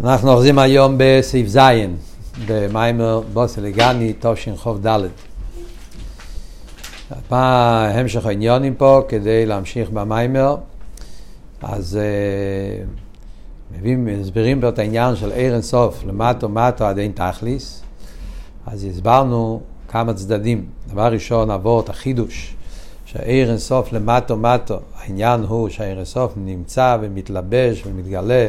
[0.00, 1.58] אנחנו אוחזים היום בסעיף ז'
[2.46, 5.00] במיימר בוסלגני תשכ"ד.
[7.10, 10.56] הפעם המשך העניונים פה כדי להמשיך במיימר.
[11.62, 17.82] אז uh, מביאים, מסבירים פה את העניין של עיר אינסוף למטו מטו עד אין תכליס.
[18.66, 20.66] אז הסברנו כמה צדדים.
[20.88, 22.54] דבר ראשון, עבור את החידוש.
[23.04, 28.48] שהעיר אינסוף למטו מטו, העניין הוא שהעיר אינסוף נמצא ומתלבש ומתגלה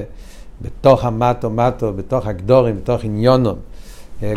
[0.62, 3.58] בתוך המטו מטו, בתוך הגדורים, בתוך עניונום,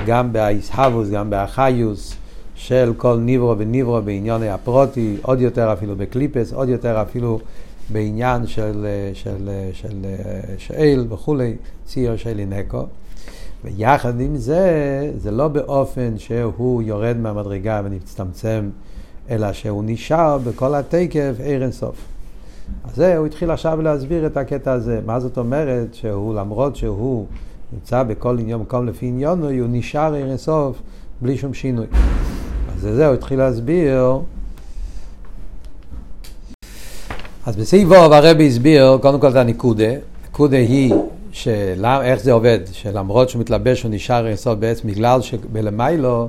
[0.06, 2.14] גם באיסהבוס, גם באחיוס
[2.54, 7.40] של כל ניברו וניברו בעניוני הפרוטי, עוד יותר אפילו בקליפס, עוד יותר אפילו
[7.90, 10.04] בעניין של, של, של, של
[10.58, 12.86] שאל וכולי, ציור של אינקו.
[13.64, 18.70] ויחד עם זה, זה לא באופן שהוא יורד מהמדרגה ומצטמצם,
[19.30, 22.17] אלא שהוא נשאר בכל התקף עיר אינסוף.
[22.84, 25.00] אז זה, הוא התחיל עכשיו להסביר את הקטע הזה.
[25.06, 27.26] מה זאת אומרת שהוא, למרות שהוא
[27.72, 30.82] נמצא בכל עניין, מקום לפי עניון, הוא נשאר עיר אינסוף
[31.20, 31.86] בלי שום שינוי.
[32.74, 34.18] אז זה, הוא התחיל להסביר.
[37.46, 39.92] אז בסעיף ווב הרבי הסביר קודם כל את הניקודה.
[40.22, 40.94] הניקודה היא
[41.32, 41.84] של...
[42.02, 46.28] איך זה עובד, שלמרות שהוא מתלבש הוא נשאר אינסוף בעצם בגלל שבלמיילו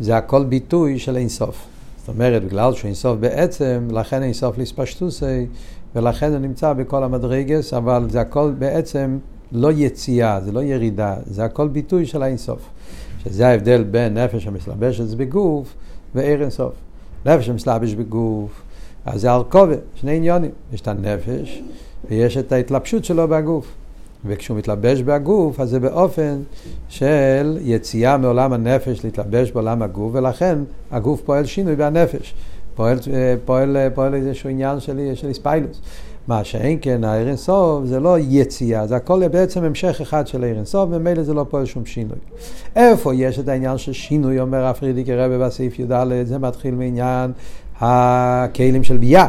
[0.00, 1.66] זה הכל ביטוי של אינסוף.
[2.08, 5.46] זאת אומרת, בגלל שהוא אינסוף בעצם, לכן אינסוף ליספשטוסי,
[5.94, 9.18] ולכן הוא נמצא בכל המדרגס, אבל זה הכל בעצם
[9.52, 12.68] לא יציאה, זה לא ירידה, זה הכל ביטוי של האינסוף.
[13.24, 15.74] שזה ההבדל בין נפש המסלבשת בגוף
[16.14, 16.72] ועיר אינסוף.
[17.26, 18.62] נפש המסלבש בגוף,
[19.06, 20.50] אז זה הרכובה, שני עניונים.
[20.72, 21.62] יש את הנפש
[22.10, 23.72] ויש את ההתלבשות שלו בגוף.
[24.24, 26.38] וכשהוא מתלבש בגוף, אז זה באופן
[26.88, 30.58] של יציאה מעולם הנפש להתלבש בעולם הגוף, ולכן
[30.90, 32.34] הגוף פועל שינוי בנפש.
[32.74, 32.98] פועל,
[33.44, 35.80] פועל, פועל איזשהו עניין של, של איספיילוס.
[36.28, 40.64] מה שאין כן, הארן סוף זה לא יציאה, זה הכל בעצם המשך אחד של הארן
[40.64, 42.18] סוף, וממילא זה לא פועל שום שינוי.
[42.76, 47.32] איפה יש את העניין של שינוי, אומר הרב פרידיקי רבי בסעיף י"ד, זה מתחיל מעניין
[47.80, 49.26] הכלים של ביאה.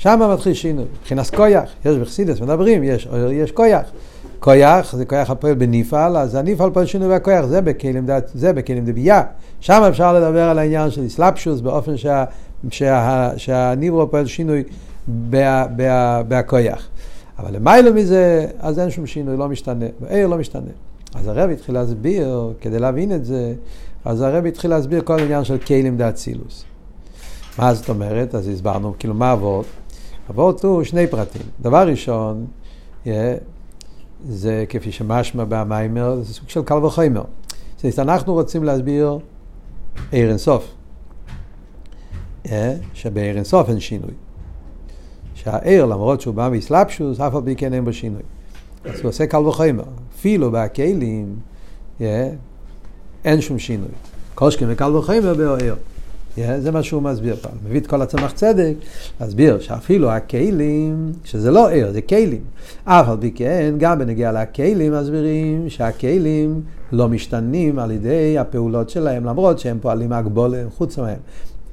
[0.00, 0.84] שם מתחיל שינוי.
[1.00, 3.82] מבחינת כויח, יש בחסידס, מדברים, יש, יש כויח.
[4.38, 9.22] כויח זה כויח הפועל בנפעל, אז הנפעל פועל שינוי בכויח, זה בכלים, זה בכלים דבייה.
[9.60, 12.24] שם אפשר לדבר על העניין של אסלאפשוס, באופן שה,
[12.70, 14.62] שה, שהניברו פועל שינוי
[16.28, 16.88] בכויח.
[17.38, 19.86] אבל למיילא מזה, אז אין שום שינוי, לא משתנה.
[20.00, 20.70] בעיר לא משתנה.
[21.14, 23.54] אז הרב התחיל להסביר, כדי להבין את זה,
[24.04, 26.64] אז הרב התחיל להסביר כל העניין של כלים דאצילוס.
[27.58, 28.34] מה זאת אומרת?
[28.34, 29.66] אז הסברנו, כאילו, מה אבות?
[30.30, 31.42] אבות הוא שני פרטים.
[31.60, 32.46] דבר ראשון,
[33.04, 33.08] yeah,
[34.28, 37.22] זה כפי שמשמע במיימר, זה סוג של קל וחומר.
[37.76, 39.18] זאת אנחנו רוצים להסביר
[40.10, 40.74] עיר אינסוף.
[42.44, 42.50] Yeah,
[42.94, 44.10] שבעיר אינסוף אין שינוי.
[45.34, 48.22] שהעיר, למרות שהוא בא מאסלאפשוס, אף על פי כן אין בו שינוי.
[48.84, 49.84] אז הוא עושה קל וחומר.
[50.14, 51.36] אפילו בכלים,
[51.98, 52.02] yeah,
[53.24, 53.88] אין שום שינוי.
[54.34, 55.76] קושקין וקל וחומר בעיר.
[56.40, 57.52] Yeah, זה מה שהוא מסביר פעם.
[57.68, 58.74] מביא את כל הצמח צדק,
[59.20, 62.40] להסביר שאפילו הכלים, שזה לא ער, זה כלים.
[62.84, 66.60] אף על פי כן, גם בנגיע לכלים מסבירים שהכלים
[66.92, 71.18] לא משתנים על ידי הפעולות שלהם, למרות שהם פועלים הגבולה חוץ מהם.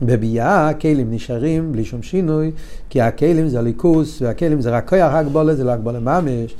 [0.01, 2.51] בביאה הכלים נשארים בלי שום שינוי,
[2.89, 6.55] כי הכלים זה ליכוס, והכלים זה רק כוח הגבולה, זה לא הגבולה ממש.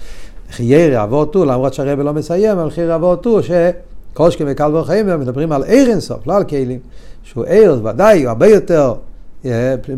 [0.51, 5.51] חייר עבור טור, למרות שהרבא לא מסיים, על חייר עבור טור, שקושקי וקל וחיימר מדברים
[5.51, 6.79] על עיר אינסוף, לא על כלים.
[7.27, 8.93] שהוא ער, ודאי, הוא הרבה יותר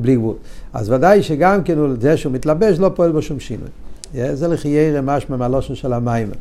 [0.02, 0.36] בלי גבול.
[0.74, 3.68] אז ודאי שגם כן זה שהוא מתלבש לא פועל בו שום שינוי.
[4.14, 6.36] זה לחיירא משמע מהלושן של המיימר.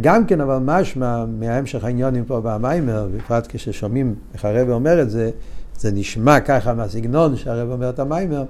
[0.00, 5.30] גם כן אבל משמע מההמשך העניונים פה במיימר, בפרט כששומעים איך הרב אומר את זה,
[5.78, 8.44] זה נשמע ככה מהסגנון שהרב אומר את המיימר,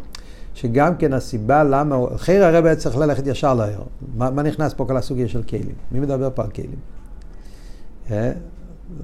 [0.55, 3.81] שגם כן הסיבה למה, אחרי הרב היה צריך ללכת ישר לעיר.
[4.17, 5.75] מה, מה נכנס פה כל הסוגיה של כלים?
[5.93, 6.71] מי מדבר פה על כלים?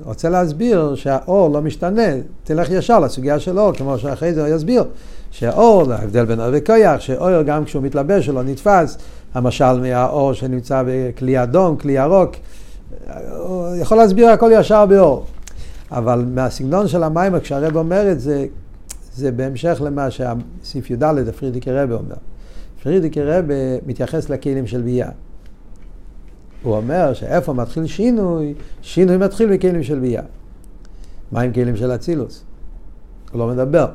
[0.04, 2.02] רוצה להסביר שהאור לא משתנה,
[2.44, 4.84] תלך ישר לסוגיה של אור, כמו שאחרי זה הוא יסביר,
[5.30, 8.98] שהאור, ההבדל בין אור וכויח, שאור גם כשהוא מתלבש הוא לא נתפס,
[9.34, 12.30] המשל מהאור שנמצא בכלי אדום, כלי ירוק,
[13.38, 15.24] הוא יכול להסביר הכל ישר באור.
[15.90, 18.46] אבל מהסגנון של המים, כשהרב אומר את זה,
[19.14, 22.14] זה בהמשך למה שהסעיף י"ד, הפרידיקי רבי אומר.
[22.82, 23.54] פרידיקי רבי
[23.86, 25.08] מתייחס לכלים של ביאה.
[26.66, 30.22] הוא אומר שאיפה מתחיל שינוי, שינוי מתחיל מכלים של ביאה.
[31.32, 32.44] מה עם כלים של אצילוס?
[33.32, 33.86] הוא לא מדבר.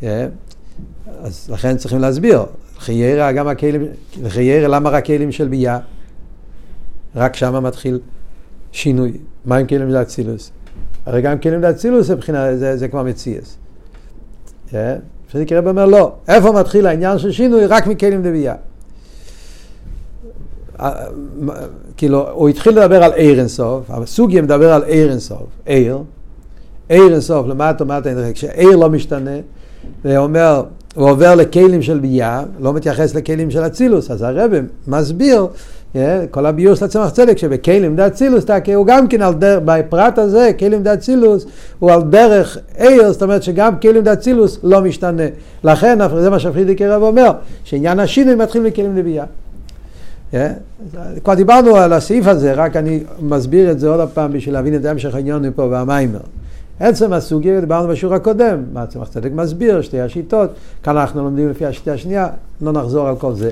[0.00, 0.04] Yeah.
[1.20, 2.42] אז לכן צריכים להסביר.
[2.78, 3.82] חיירה גם הכלים,
[4.28, 5.78] חיירה למה רק כלים של ביאה?
[7.16, 8.00] רק שמה מתחיל
[8.72, 9.12] שינוי.
[9.44, 10.50] מה עם כלים של אצילוס?
[11.06, 13.56] הרי גם כלים של אצילוס מבחינה, זה, זה כבר מציאס.
[14.68, 14.74] Yeah.
[15.32, 17.66] פרידיקי רב אומר לא, איפה מתחיל העניין של שינוי?
[17.66, 18.54] רק מכלים דבייה.
[21.96, 25.98] כאילו, הוא התחיל לדבר על עיר אינסוף, הסוגיה מדבר על עיר אינסוף, עיר,
[26.88, 29.36] עיר אינסוף, למטה ומטה, כשעיר לא משתנה,
[30.04, 30.62] זה אומר,
[30.94, 34.50] הוא עובר לכלים של ביאה, לא מתייחס לכלים של אצילוס, אז הרב
[34.88, 35.46] מסביר,
[35.94, 35.98] yeah,
[36.30, 38.44] כל הביור של הצמח צדק, שבכלים דה אצילוס,
[38.74, 41.46] הוא גם כן על דרך, בפרט הזה, כלים דה אצילוס,
[41.78, 45.22] הוא על דרך עיר, זאת אומרת שגם כלים דה אצילוס לא משתנה.
[45.64, 47.30] לכן, זה מה שפרידיקי רב אומר,
[47.64, 49.24] שעניין השינוי מתחיל מכלים לביאה.
[50.34, 50.98] Yeah.
[51.24, 54.84] כבר דיברנו על הסעיף הזה, רק אני מסביר את זה עוד פעם בשביל להבין את
[54.84, 56.20] המשך העניין פה והמיימר.
[56.80, 60.50] עצם הסוגיה, דיברנו בשיעור הקודם, מה צמח צדק מסביר, שתי השיטות,
[60.82, 62.28] כאן אנחנו לומדים לפי השיטה השנייה,
[62.62, 63.50] לא נחזור על כל זה.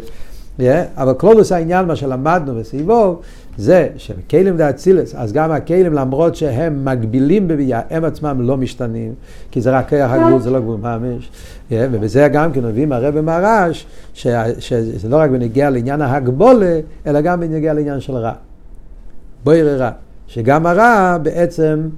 [0.61, 0.63] Yeah,
[0.97, 3.21] אבל כלולוס העניין, מה שלמדנו בסביבו,
[3.59, 9.15] זה שבכלים דאצילס, אז גם הכלים למרות שהם מגבילים בביאה, הם עצמם לא משתנים,
[9.51, 11.31] כי זה רק כיח הגבול, זה לא גבול ממש.
[11.71, 17.41] Yeah, ובזה גם כן מביאים הרב מרש, שזה לא רק בנגיע לעניין ההגבולה, אלא גם
[17.41, 18.33] בנגיע לעניין של רע.
[19.45, 19.91] בויר רע.
[20.27, 21.89] שגם הרע בעצם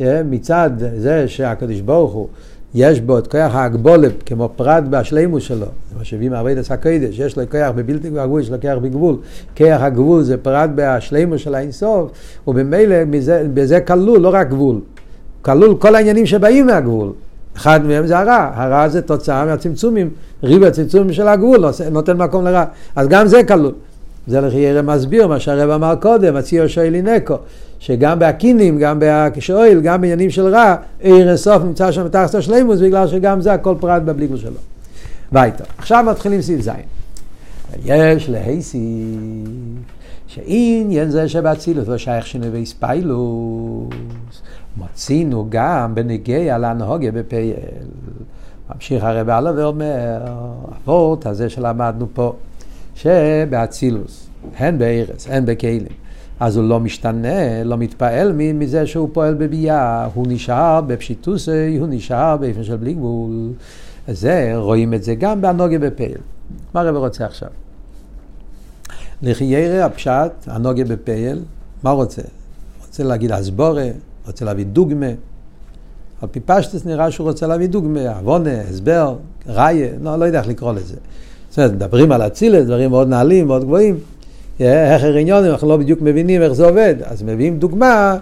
[0.00, 2.28] מצד זה שהקדוש ברוך הוא
[2.78, 7.38] יש בו את כוח ההגבולת כמו פרט בהשלימוס שלו, זה מה שהביא מעבודת הקודש, יש
[7.38, 9.16] לו כוח בבלתי גבול, יש לו כוח בגבול,
[9.56, 12.10] כוח הגבול זה פרט בהשלימוס של האינסוף,
[12.46, 12.96] ובמילא
[13.54, 14.80] בזה כלול לא רק גבול,
[15.42, 17.12] כלול כל העניינים שבאים מהגבול,
[17.56, 20.10] אחד מהם זה הרע, הרע זה תוצאה מהצמצומים,
[20.42, 22.64] ריב הצמצומים של הגבול, נותן מקום לרע,
[22.96, 23.72] אז גם זה כלול.
[24.26, 27.34] זה לכי ירא מסביר מה שהרב אמר קודם, הציור שואלי נקו,
[27.78, 33.08] שגם בהקינים, גם בשואל, גם בעניינים של רע, עיר אינסוף נמצא שם תחת השלימוס, בגלל
[33.08, 34.58] שגם זה הכל פרט בבליגל שלו.
[35.32, 35.64] ואיתו.
[35.78, 36.74] עכשיו מתחילים סעיף זין.
[37.84, 39.04] יש להייסי
[40.26, 43.88] שעניין זה שבאצילות לא שייך שינוי ואיספיילוס.
[44.76, 47.54] מוצאינו גם בנגיע להנהוגיה בפייל.
[48.74, 50.18] ממשיך הרב הלאה ואומר,
[50.84, 52.32] אבות הזה שלמדנו פה,
[52.96, 54.26] שבאצילוס,
[54.56, 55.86] הן בארץ, הן בכלים.
[56.40, 62.36] אז הוא לא משתנה, לא מתפעל מזה שהוא פועל בביאה, הוא נשאר בפשיטוסי, הוא נשאר
[62.36, 63.52] באופן של בלי גבול.
[64.08, 66.18] זה, רואים את זה גם באנוגיה בפייל.
[66.74, 67.48] מה הרב רוצה עכשיו?
[69.22, 71.42] לחיירה הפשט, הנוגיה בפייל,
[71.82, 72.22] מה רוצה?
[72.86, 73.88] רוצה להגיד אסבורה,
[74.26, 75.10] רוצה להביא דוגמה.
[76.22, 79.16] על פי פשטס נראה שהוא רוצה להביא דוגמה, עוונה, הסבר,
[79.46, 80.96] ראיה, לא, לא יודע איך לקרוא לזה.
[81.56, 83.98] זאת אומרת, מדברים על אצילת, דברים מאוד נעלים, מאוד גבוהים.
[84.60, 86.94] איך עניונים, אנחנו לא בדיוק מבינים איך זה עובד.
[87.04, 88.16] אז מביאים דוגמה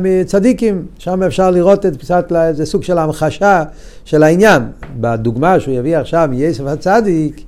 [0.00, 3.64] מצדיקים, שם אפשר לראות את קצת, איזה סוג של המחשה
[4.04, 4.62] של העניין.
[5.00, 7.40] בדוגמה שהוא יביא עכשיו מיסף הצדיק,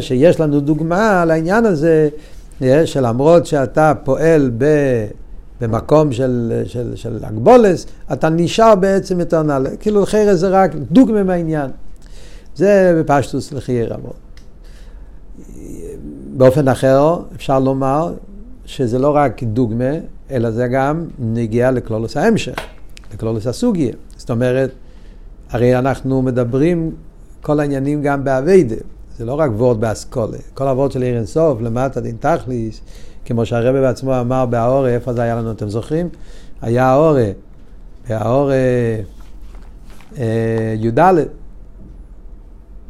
[0.00, 2.08] שיש לנו דוגמה לעניין הזה,
[2.84, 4.66] שלמרות שאתה פועל ב...
[5.60, 9.70] במקום של, של, של אגבולס, אתה נשאר בעצם יותר נעלה.
[9.80, 11.70] כאילו חרס זה רק דוגמה מהעניין.
[12.54, 14.16] זה בפשטוס לחיי רבות.
[16.36, 18.14] באופן אחר אפשר לומר
[18.64, 19.92] שזה לא רק דוגמה,
[20.30, 22.54] אלא זה גם נגיע לכלולוס ההמשך,
[23.14, 23.92] לכלולוס הסוגיה.
[24.16, 24.70] זאת אומרת,
[25.50, 26.90] הרי אנחנו מדברים
[27.42, 28.76] כל העניינים גם באביידה,
[29.16, 30.38] זה לא רק וורד באסכולה.
[30.54, 32.80] כל הוורד של עיר אינסוף, למטה דין תכליס,
[33.24, 36.08] כמו שהרבא בעצמו אמר בהאורה, איפה זה היה לנו, אתם זוכרים?
[36.62, 37.30] היה האורה,
[38.08, 38.54] בהאורה
[40.18, 40.98] אה, י"ד,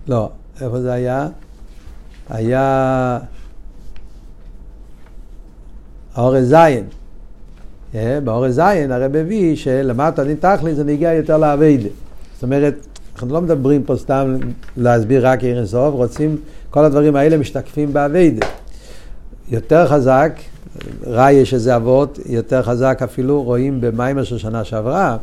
[0.08, 1.28] לא, איפה זה היה?
[2.28, 3.19] היה
[6.14, 6.84] האורז זין.
[7.94, 11.88] אה, באורז זין הרב הביא שלמטה דין תכלי זה נגיע יותר לאביידה.
[12.35, 12.75] זאת אומרת,
[13.14, 14.37] אנחנו לא מדברים פה סתם
[14.76, 16.37] להסביר רק עיר אינסוף, רוצים,
[16.71, 18.47] כל הדברים האלה משתקפים באביידה.
[19.49, 20.32] יותר חזק,
[21.06, 25.16] ראי שזה אבות, יותר חזק אפילו רואים במיימר של שנה שעברה,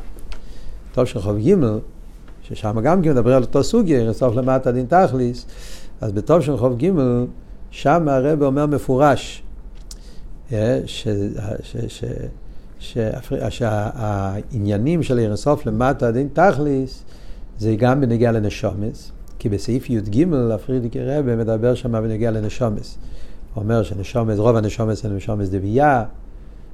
[0.93, 1.55] טוב של חוב ג'
[2.49, 5.45] ששם גם כן מדבר על אותו סוגיה, אינסוף למטה דין תכליס,
[6.01, 6.91] אז בטוב של חוב ג'
[7.71, 9.43] שם הרב אומר מפורש,
[10.51, 10.79] אה,
[13.49, 17.03] שהעניינים של עיר הסוף למטה דין תכליס
[17.59, 22.97] זה גם בנגיע לנשומס, כי בסעיף י"ג הפרידיקי רבי מדבר שם בנגיע לנשומס.
[23.53, 26.03] הוא אומר שנשומס, רוב הנשומס זה נשומס דבייה,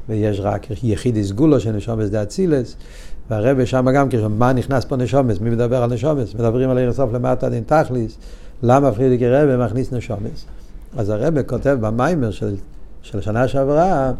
[0.09, 2.75] ויש רק יחיד סגולו של נשומס דאצילס,
[3.29, 6.35] והרבי שם גם כן, מה נכנס פה נשומס, מי מדבר על נשומס?
[6.35, 8.17] מדברים על עיר הסוף למטה דין תכליס,
[8.63, 10.45] למה פרידיקי רבי מכניס נשומס?
[10.97, 12.55] אז הרבי כותב במיימר של
[13.05, 14.11] של שנה שעברה,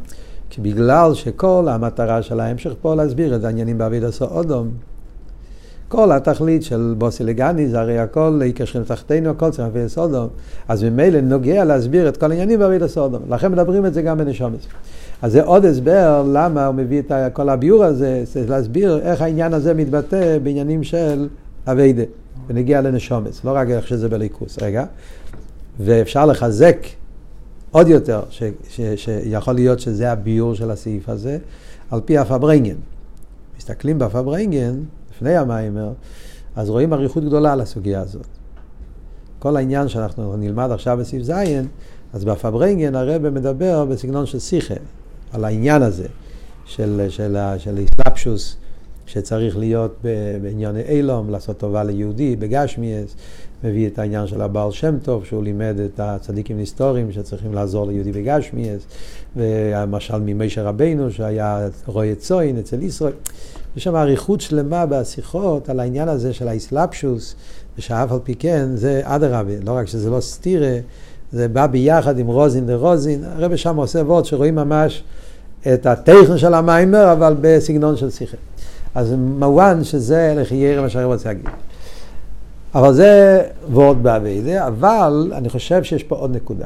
[0.49, 4.69] כי בגלל שכל המטרה של ההמשך פה להסביר את העניינים בעביד עשו אודום.
[5.95, 10.27] כל התכלית של בוסי לגני זה הרי הכל יקשרים תחתינו, הכל צריך להביא סודום.
[10.67, 13.21] אז ממילא נוגע להסביר את כל העניינים בעביד הסודום.
[13.29, 14.67] לכן מדברים את זה גם בנשומס.
[15.21, 19.53] אז זה עוד הסבר למה הוא מביא את כל הביור הזה, זה להסביר איך העניין
[19.53, 21.27] הזה מתבטא בעניינים של
[21.67, 22.03] אביידה,
[22.47, 24.59] ונגיע לנשומס, לא רק איך שזה בליכוס.
[24.61, 24.85] רגע,
[25.79, 26.77] ואפשר לחזק
[27.71, 31.37] עוד יותר, ש, ש, שיכול להיות שזה הביור של הסעיף הזה,
[31.91, 32.75] על פי הפברנגן.
[33.57, 34.75] מסתכלים בפברנגן,
[35.15, 35.91] לפני המיימר,
[36.55, 38.27] אז רואים אריכות גדולה על הסוגיה הזאת.
[39.39, 41.31] כל העניין שאנחנו נלמד עכשיו בסעיף ז',
[42.13, 44.73] אז בפברנגן הרב מדבר בסגנון של שיחה,
[45.31, 46.07] על העניין הזה
[46.65, 48.57] של, של, של איסלפשוס,
[49.05, 50.03] שצריך להיות
[50.41, 53.15] בענייני אילום, לעשות טובה ליהודי, בגשמיאס,
[53.63, 58.11] מביא את העניין של הבעל שם טוב, שהוא לימד את הצדיקים היסטוריים שצריכים לעזור ליהודי
[58.11, 58.81] בגשמיאס,
[59.35, 63.13] והמשל ממשה רבנו שהיה רועה צוין אצל ישראל.
[63.77, 67.35] יש שם אריכות שלמה בשיחות על העניין הזה של האסלאפשוס,
[67.77, 70.77] ושאף על פי כן זה אדרבה, לא רק שזה לא סטירה,
[71.31, 75.03] זה בא ביחד עם רוזין דרוזין, הרב שם עושה וורד שרואים ממש
[75.73, 78.37] את הטכן של המיימר, אבל בסגנון של שיחה.
[78.95, 81.45] אז מובן שזה לחיירה מה שאני רוצה להגיד.
[82.75, 86.65] אבל זה וורד באביידה, אבל אני חושב שיש פה עוד נקודה.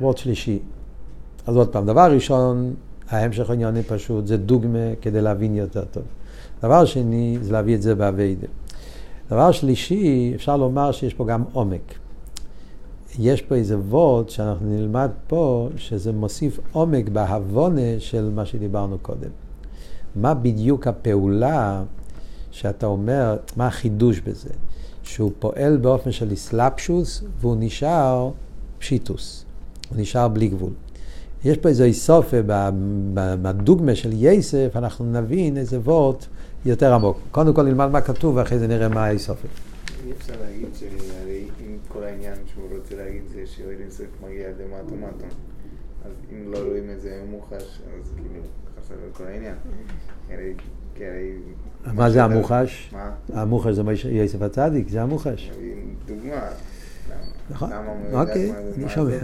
[0.00, 0.58] וורד שלישי.
[1.46, 2.74] אז עוד פעם, דבר ראשון,
[3.12, 6.02] ההמשך הענייני פשוט, זה דוגמה כדי להבין יותר טוב.
[6.62, 8.46] דבר שני, זה להביא את זה באביידה.
[9.30, 11.94] דבר שלישי, אפשר לומר שיש פה גם עומק.
[13.18, 19.30] יש פה איזה וורד שאנחנו נלמד פה, שזה מוסיף עומק בהבונה של מה שדיברנו קודם.
[20.16, 21.82] מה בדיוק הפעולה
[22.50, 24.50] שאתה אומר, מה החידוש בזה?
[25.02, 28.30] שהוא פועל באופן של איסלפשוס והוא נשאר
[28.78, 29.44] פשיטוס,
[29.90, 30.72] הוא נשאר בלי גבול.
[31.44, 32.36] יש פה איזו איסופה
[33.42, 36.26] בדוגמה של יסף, אנחנו נבין איזה וורט
[36.64, 37.18] יותר עמוק.
[37.30, 39.48] קודם כל נלמד מה כתוב ואחרי זה נראה מה האיסופה.
[40.06, 44.54] אי אפשר להגיד שהרי אם כל העניין שהוא רוצה להגיד זה שאוהד אינסף מגיע עד
[44.60, 45.24] למטו מטו,
[46.04, 48.40] אז אם לא רואים את זה מוחש, אז כאילו
[48.80, 49.54] חסר כל העניין.
[51.94, 52.90] מה זה המוחש?
[52.92, 53.10] מה?
[53.32, 55.50] המוחש זה יוסף הצדיק, זה המוחש.
[56.06, 56.48] דוגמה.
[57.52, 57.70] נכון,
[58.12, 59.16] אוקיי, אני שומע.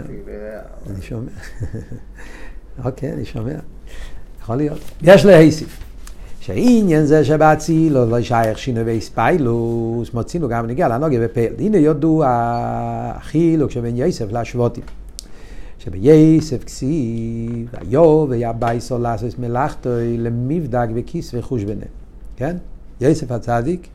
[0.89, 1.31] אני שומע.
[2.85, 3.53] אוקיי, אני שומע.
[4.41, 4.79] יכול להיות.
[5.01, 5.79] יש להוסיף.
[6.39, 11.53] שהעניין זה שבאצילו לא שייך שינוי ואיספיילוס, מוצאינו גם נגיע לנוגע בפעל.
[11.59, 14.83] הנה יודו החילוק שבין יוסף לשבותים.
[15.79, 21.85] שביסף כסיב, היו ויבייסו לעשות מלאכתו למבדק וכיס וחושבנה.
[22.37, 22.55] כן?
[23.01, 23.87] יוסף הצדיק,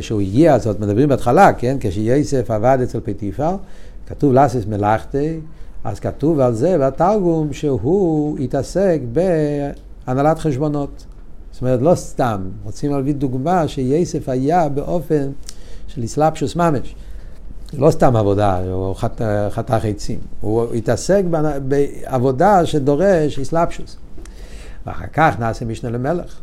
[0.00, 1.76] כשהוא הגיע, אז עוד מדברים בהתחלה, כן?
[1.80, 3.56] כשיוסף עבד אצל פטיפר,
[4.06, 5.40] כתוב לעשות מלאכתי,
[5.84, 11.04] אז כתוב על זה בתרגום שהוא התעסק בהנהלת חשבונות.
[11.52, 15.30] זאת אומרת, לא סתם, רוצים להביא דוגמה שיוסף היה באופן
[15.86, 16.94] של אסלאפשוס ממש.
[17.72, 21.22] לא סתם עבודה, הוא חת, חתך עצים, הוא התעסק
[21.68, 23.96] בעבודה שדורש אסלאפשוס.
[24.86, 26.40] ואחר כך נעשה משנה למלך,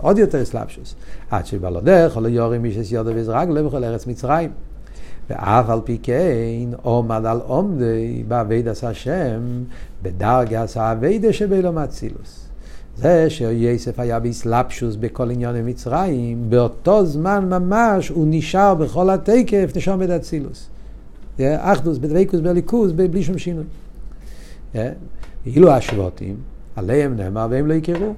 [0.00, 0.94] עוד יותר אסלאפשוס.
[1.30, 4.50] עד שבלודך, לא יורים מישס יודו וזרגלו בכל ארץ מצרים.
[5.30, 9.40] ואף על פי כן עומד על עומדי בעבידת השם
[10.02, 12.44] בדרגה עשה אבידה שבאילו מאצילוס.
[12.96, 19.96] זה שיוסף היה באסלאפשוס בכל עניין מצרים, באותו זמן ממש הוא נשאר בכל התקף נשאר
[19.96, 20.68] בדאצילוס.
[21.40, 23.64] אחדוס, בדבקוס, בליכוס, בלי שום שינוי.
[24.74, 26.36] ואילו השבותים,
[26.76, 28.14] עליהם נאמר והם לא יכירו.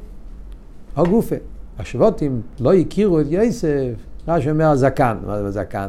[0.96, 1.36] או גופה.
[1.78, 3.94] השבותים לא הכירו את יוסף,
[4.28, 5.88] רש"י אומר הזקן, מה זה הזקן?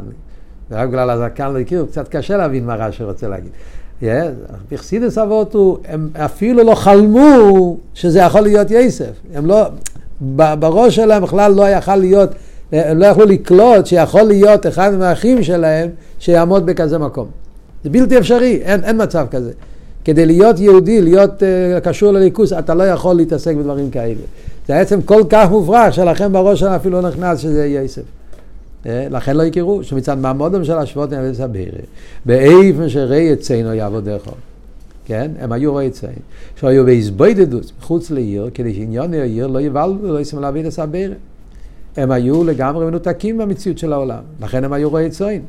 [0.72, 3.52] ורק בגלל הזקן לא הכירו, קצת קשה להבין מה רש"י רוצה להגיד.
[4.72, 9.12] בחסידס אבותו, הם אפילו לא חלמו שזה יכול להיות יסף.
[9.34, 9.68] הם לא,
[10.36, 12.30] בראש שלהם בכלל לא יכל להיות,
[12.72, 15.90] הם לא יכלו לקלוט שיכול להיות אחד מהאחים שלהם
[16.20, 17.28] שיעמוד בכזה מקום.
[17.84, 19.52] זה בלתי אפשרי, אין, אין מצב כזה.
[20.06, 24.22] כדי להיות יהודי, להיות uh, קשור לליכוס, אתה לא יכול להתעסק בדברים כאלה.
[24.68, 28.02] זה בעצם כל כך מופרך שלכם בראש שלהם אפילו לא נכנס שזה יסף.
[28.86, 31.72] אה, לכן לא יכירו, שמצד מעמודם של השבועות נעבד סבירה,
[32.26, 34.30] באיפן שראי אצלנו יעבודך.
[35.06, 35.32] כן?
[35.40, 36.14] הם היו רואי ציין.
[36.56, 41.16] שהיו בהסבוידדוס מחוץ לעיר, כדי שעניין העיר לא יבלו ולא יסמו להביא את הסבירה.
[41.98, 45.42] הם היו לגמרי מנותקים במציאות של העולם, לכן הם היו רואי ציין.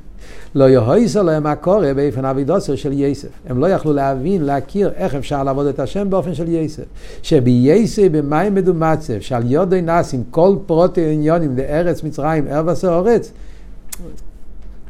[0.54, 3.28] לא יהויסו להם מה קורה באופן אבידוסר של יסף.
[3.48, 6.84] הם לא יכלו להבין, להכיר איך אפשר לעבוד את השם באופן של יסף.
[7.22, 13.32] שבייסף במים מדומצב, שעל יודי נאסים כל פרוטי עניונים לארץ מצרים, ערב עשר אורץ,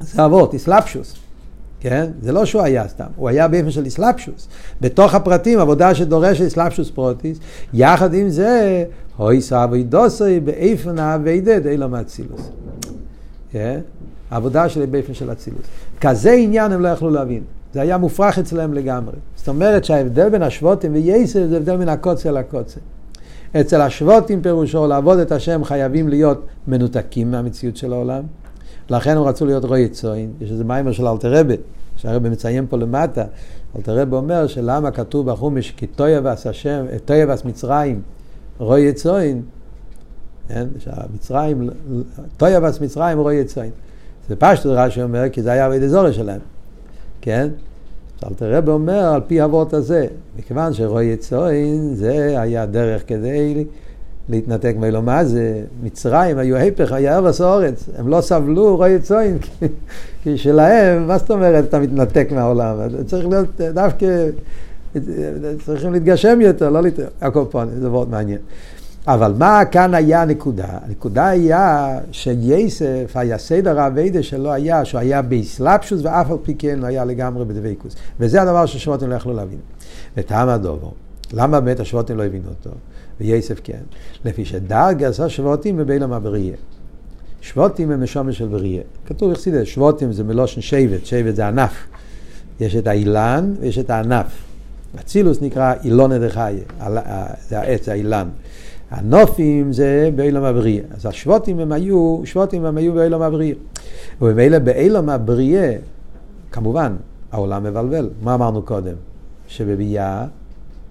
[0.01, 1.15] זה אבות, אסלאפשוס.
[1.81, 2.07] כן?
[2.23, 4.49] זה לא שהוא היה סתם, הוא היה באופן של אסלאפשוס.
[4.81, 7.39] בתוך הפרטים, עבודה שדורשת אסלאפשוס פרוטיס,
[7.75, 8.85] יחד עם זה,
[9.19, 12.51] אוי סבוי דוסוי באיפן האביידד אילו מאצילוס.
[13.51, 13.81] כן?
[14.31, 15.63] העבודה שלי באופן של אצילוס.
[16.01, 17.43] כזה עניין הם לא יכלו להבין.
[17.75, 19.15] זה היה מופרך אצלם לגמרי.
[19.37, 22.81] זאת אומרת שההבדל בין השבותים וייסר זה הבדל מן הקוצר לקוצר.
[23.61, 28.23] אצל השבותים פירושו לעבוד את השם חייבים להיות מנותקים מהמציאות של העולם.
[28.91, 30.31] לכן הם רצו להיות רועי צוין.
[30.41, 31.55] יש איזה מיימר של אלתר רבה,
[31.97, 33.25] שהרב מציין פה למטה,
[33.75, 38.01] אבל תראה אומר שלמה כתוב בחומש כי תויבס השם, תויבס מצרים,
[38.59, 39.43] רוי יצוין,
[40.49, 40.67] כן?
[40.79, 41.71] שהמצרים,
[42.37, 43.71] תויבס מצרים רוי יצוין.
[44.29, 46.41] זה פשטו רש"י אומר כי זה היה אבי דזורי שלהם,
[47.21, 47.49] כן?
[48.27, 50.07] אלתר אומר על פי אבות הזה,
[50.39, 53.65] מכיוון שרוי יצוין זה היה דרך כדי
[54.29, 59.39] להתנתק מאלו מה זה, מצרים היו ההפך, היה ארבס אורץ, הם לא סבלו רוי יצוין,
[60.23, 64.27] כי שלהם, מה זאת אומרת אתה מתנתק מהעולם, צריך להיות דווקא,
[65.65, 66.81] צריכים להתגשם יותר, לא
[67.21, 68.39] הכל פה, זה מאוד מעניין.
[69.07, 70.67] אבל מה כאן היה הנקודה?
[70.87, 76.85] הנקודה היה שייסף היה סדר האביידה שלו היה, שהוא היה באסלאפשוס ואף על פי כן
[76.85, 77.97] היה לגמרי בדבקוס.
[78.21, 79.59] וזה הדבר ששבוטים לא יכלו להבין.
[80.17, 80.93] וטעם הדובו,
[81.33, 82.71] למה באמת השבוטים לא הבינו אותו?
[83.21, 83.83] וייסף כן.
[84.25, 86.57] לפי שדרגס השבוטים בבילם הבריאה.
[87.41, 88.83] שבוטים הם נשומת של בריאה.
[89.07, 91.87] כתוב יחסידס, שבוטים זה מלושן שבט, שבט זה ענף.
[92.61, 94.48] יש את האילן ויש את הענף.
[95.01, 96.61] אצילוס נקרא אילון דחיה,
[97.49, 98.29] זה העץ, זה האילן.
[98.91, 100.85] הנופים זה באילום הבריאה.
[100.97, 103.55] אז השבוטים הם היו, שבוטים הם היו באילום הבריאה.
[104.23, 105.77] ובמילא באילום הבריאה,
[106.53, 106.97] כמובן,
[107.33, 108.11] העולם מבלבל.
[108.23, 108.95] מה אמרנו קודם?
[109.49, 110.27] שבביאה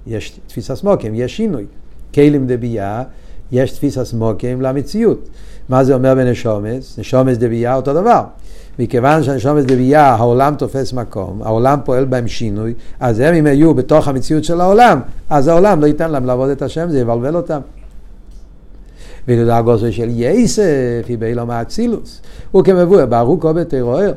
[0.07, 1.65] יש תפיסה סמוקים, יש שינוי.
[2.13, 3.03] כלים דביאה,
[3.51, 5.29] יש תפיסה סמוקים למציאות.
[5.69, 6.99] מה זה אומר בנשומס?
[6.99, 8.23] נשומס דביאה אותו דבר.
[8.79, 14.07] מכיוון שהנשומס דבייה, העולם תופס מקום, העולם פועל בהם שינוי, אז הם אם יהיו בתוך
[14.07, 17.59] המציאות של העולם, אז העולם לא ייתן להם לעבוד את השם, זה יבלבל אותם.
[19.27, 22.21] ולדרגוסו של יסף היא באילום האצילוס.
[22.51, 24.13] הוא כמבואר ברוקו בתרוער.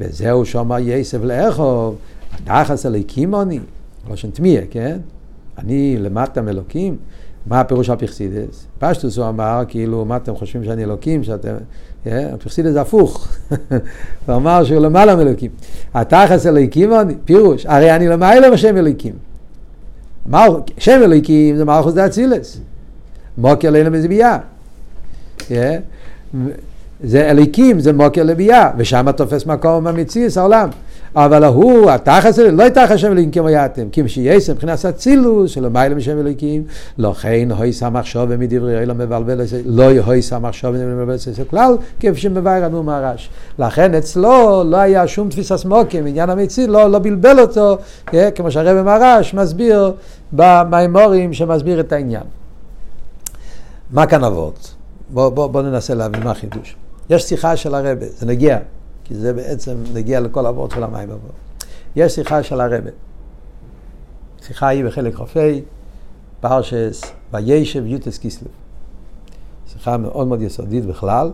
[0.00, 1.96] וזהו שאומר יסף לאכוב,
[2.44, 3.60] תחס אליקים אני,
[4.10, 4.98] ראשון תמיה, כן?
[5.58, 6.96] אני למטה מאלוקים.
[7.48, 8.66] מה הפירוש הפכסידס?
[8.78, 11.24] פשטוס הוא אמר, כאילו, מה אתם חושבים שאני אלוקים?
[11.24, 11.54] שאתם...
[12.06, 13.28] הפכסידס זה הפוך.
[14.26, 15.50] הוא אמר שהוא למעלה מאלוקים.
[15.94, 16.90] התחס אלוקים
[17.24, 19.14] פירוש, הרי אני למעלה משם אלוקים.
[20.78, 22.60] שם אלוקים זה מלכוס דה אצילס.
[23.38, 24.38] מוקר לילה מזבייה.
[27.04, 30.68] זה אליקים, זה מוקר לבייה, ושם תופס מקום המציאס העולם.
[31.16, 35.94] אבל ההוא, התחס, לא תחס שם אלוקים כמו יאתם, כי משייסם מבחינת אצילוס, שלא מיילה
[35.94, 36.64] משם אלוקים,
[36.98, 42.64] לא כן הוי סמחשוב מדברי אלו מבלבל לא הוי סמחשוב מבלבל זה כלל, כפי שמבאר
[42.64, 43.30] לנו מהרש.
[43.58, 47.78] לכן אצלו לא היה שום תפיסה סמוקים, עניין המציאות, לא, לא בלבל אותו,
[48.34, 49.92] כמו שהרבא מהרש מסביר
[50.32, 52.22] במימורים שמסביר את העניין.
[53.90, 54.74] מה כאן אבות?
[55.10, 56.76] בואו בוא, בוא ננסה להבין מה החידוש.
[57.10, 58.58] יש שיחה של הרבה, זה נגיע,
[59.08, 61.32] כי זה בעצם נגיע לכל אבות של המים אבות.
[61.96, 62.90] יש שיחה של הרבה.
[64.42, 65.62] שיחה היא בחלק חופי,
[66.40, 68.48] פרשס, וישב יוטס קיסלב.
[69.72, 71.30] שיחה מאוד מאוד יסודית בכלל,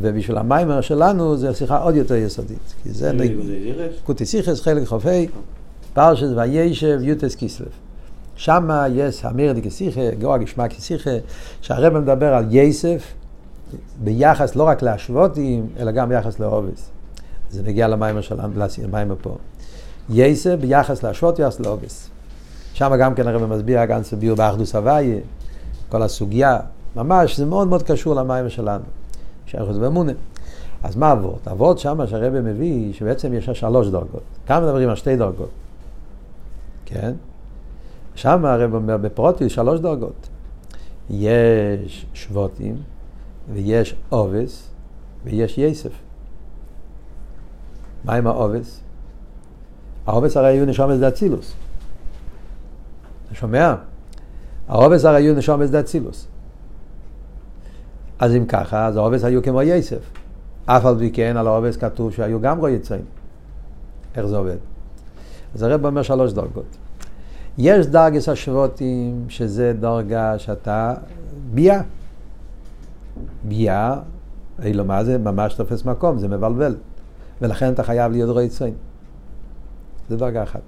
[0.00, 2.74] ובשביל המיימר שלנו זו שיחה עוד יותר יסודית.
[2.82, 3.12] כי זה
[4.04, 5.28] קוטיסיכס, חלק חופי,
[5.94, 7.68] פרשס וישב יוטס קיסלב.
[8.36, 11.10] שם יש אמיר דקסיכה, גאו גשמע כסיכה,
[11.60, 13.14] שהרבא מדבר על יסף
[14.04, 16.90] ביחס לא רק להשוותים, אלא גם ביחס לעובס.
[17.50, 18.18] זה נגיע למים
[18.84, 19.36] למים פה.
[20.10, 22.10] יסף ביחס להשוות ביחס לעובס.
[22.74, 25.18] שם גם כן הרבא מסביר גם סביר באחדוס הוויה,
[25.88, 26.58] כל הסוגיה,
[26.96, 28.84] ממש, זה מאוד מאוד קשור למים שלנו,
[29.46, 30.12] שאנחנו באמונה.
[30.82, 31.48] אז מה אבות?
[31.48, 34.22] אבות שם שהרבא מביא, שבעצם יש שלוש דרגות.
[34.46, 35.50] כאן מדברים על שתי דרגות,
[36.84, 37.12] כן?
[38.14, 40.28] שם הרב אומר בפרוטי שלוש דרגות.
[41.10, 42.76] יש שבוטים,
[43.52, 44.68] ויש עובס,
[45.24, 45.90] ויש יסף.
[48.06, 48.80] מה עם העובס?
[50.06, 51.52] העובס הרי היו נשום שדה אצילוס.
[53.26, 53.74] אתה שומע?
[54.68, 56.26] העובס הרי היו נשום שדה אצילוס.
[58.18, 60.10] אז אם ככה, אז העובס היו כמו יסף.
[60.66, 63.04] אף על פי כן על העובס כתוב שהיו גם רואי יצאים.
[64.16, 64.56] איך זה עובד?
[65.54, 66.76] אז הרב אומר שלוש דרגות.
[67.58, 70.94] יש דרגס השבותים, שזה דרגה שאתה
[71.54, 71.82] ביה.
[73.44, 73.94] ביה,
[74.62, 75.18] אילו מה זה?
[75.18, 76.74] ממש תופס מקום, זה מבלבל.
[77.42, 78.74] ולכן אתה חייב להיות רועי צוין.
[80.08, 80.60] זה דרגה אחת.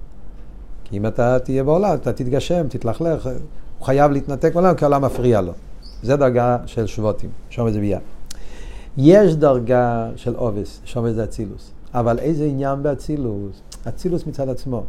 [0.83, 3.25] כי אם אתה תהיה בעולם, אתה תתגשם, תתלכלך,
[3.79, 5.51] הוא חייב להתנתק מעולם, כי העולם מפריע לו.
[6.03, 7.99] זה דרגה של שבותים, שומע זה ביה.
[8.97, 11.71] יש דרגה של עובס, שומע זה אצילוס.
[11.93, 13.61] אבל איזה עניין באצילוס?
[13.87, 14.83] אצילוס מצד עצמו.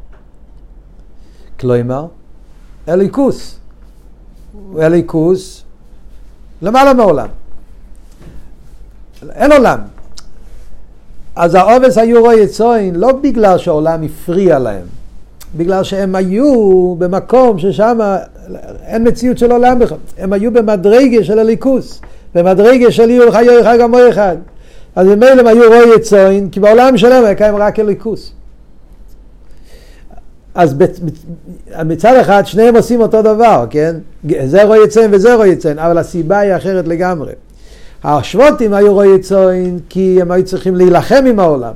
[1.61, 2.07] כלומר,
[2.89, 3.59] אליקוס.
[4.79, 5.65] אליקוס
[6.63, 7.29] למעלה מעולם.
[9.31, 9.81] אין עולם.
[11.37, 14.87] אז העובס היו רואי צוין לא בגלל שהעולם הפריע להם,
[15.57, 17.99] בגלל שהם היו במקום ששם
[18.87, 19.99] אין מציאות של עולם בכלל.
[20.19, 22.01] הם היו במדרגה של הליכוס,
[22.35, 24.37] במדרגה של יהיו חיי חג עמו אחד.
[24.97, 28.33] אז ממילא הם היו רואי צוין, כי בעולם שלהם היה קיים רק הליכוס.
[30.55, 30.75] אז
[31.85, 33.97] מצד אחד שניהם עושים אותו דבר, כן?
[34.45, 37.33] זה רואי צוין וזה רואי צוין, אבל הסיבה היא אחרת לגמרי.
[38.05, 41.73] השבוטים היו רואי צוין כי הם היו צריכים להילחם עם העולם.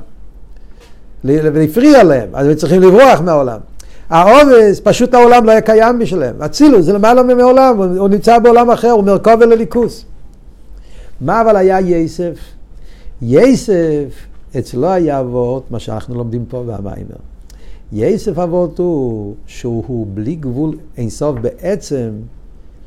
[1.23, 3.59] והפריע להם, אז הם צריכים לברוח מהעולם.
[4.09, 6.41] העובס, פשוט העולם לא היה קיים בשבילם.
[6.41, 10.05] אצילוס זה למעלה מעולם, הוא נמצא בעולם אחר, הוא מרכוב ולליכוס.
[11.21, 12.39] מה אבל היה יסף?
[13.21, 14.05] יסף,
[14.59, 17.15] אצלו היה אבות, מה שאנחנו לומדים פה במיימר.
[17.93, 22.09] יסף אבות הוא שהוא בלי גבול אינסוף בעצם,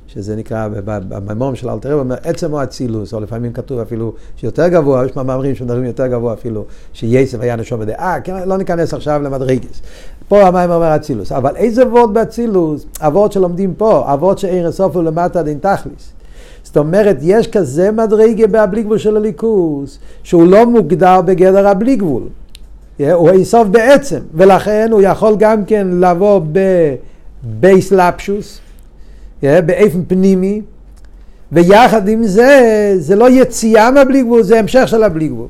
[0.08, 4.68] שזה נקרא במימום של אלתר רב, אומר עצם או אצילוס, או לפעמים כתוב אפילו שיותר
[4.68, 9.22] גבוה, יש מאמרים שמדברים יותר גבוה אפילו, שיסף היה נשום בדעה, כן, לא ניכנס עכשיו
[9.22, 9.82] למדרגס.
[10.28, 12.86] פה המים אומר אצילוס, אבל איזה וורד באצילוס?
[13.00, 16.12] אבות שלומדים פה, אבות שאין הסוף הוא למטה דין תכליס.
[16.62, 22.22] זאת אומרת, יש כזה מדרגה בהבלי גבול של הליכוס, שהוא לא מוגדר בגדר הבלי גבול.
[23.12, 28.60] הוא אינסוף בעצם, ולכן הוא יכול גם כן לבוא בבייס לפשוס,
[29.42, 30.62] באופן פנימי,
[31.52, 35.46] ויחד עם זה, זה לא יציאה מהבלי גבול, זה המשך של הבלי גבול.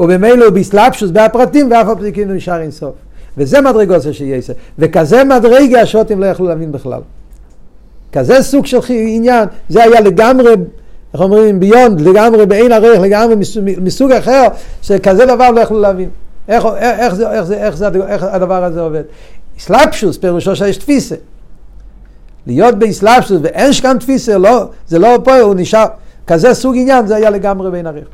[0.00, 2.94] ובמילא הוא בסלפשוס בהפרטים, ואף על פי הוא נשאר אינסוף.
[3.36, 4.52] וזה מדרגות של יסר.
[4.78, 7.00] וכזה מדרגה השוטים לא יכלו להבין בכלל.
[8.12, 10.52] כזה סוג של עניין, זה היה לגמרי,
[11.14, 13.34] איך אומרים, ביונד, לגמרי בעין ערך, לגמרי
[13.82, 14.46] מסוג אחר,
[14.82, 16.08] שכזה דבר לא יכלו להבין.
[16.48, 19.02] איך, איך, זה, איך, זה, איך, זה, איך הדבר הזה עובד?
[19.58, 21.14] סלאפשוס פירושו שיש תפיסה.
[22.46, 25.86] להיות באסלאפשוס ואין שכאן תפיסה, לא, זה לא פה, הוא נשאר,
[26.26, 28.08] כזה סוג עניין, זה היה לגמרי בין ערך.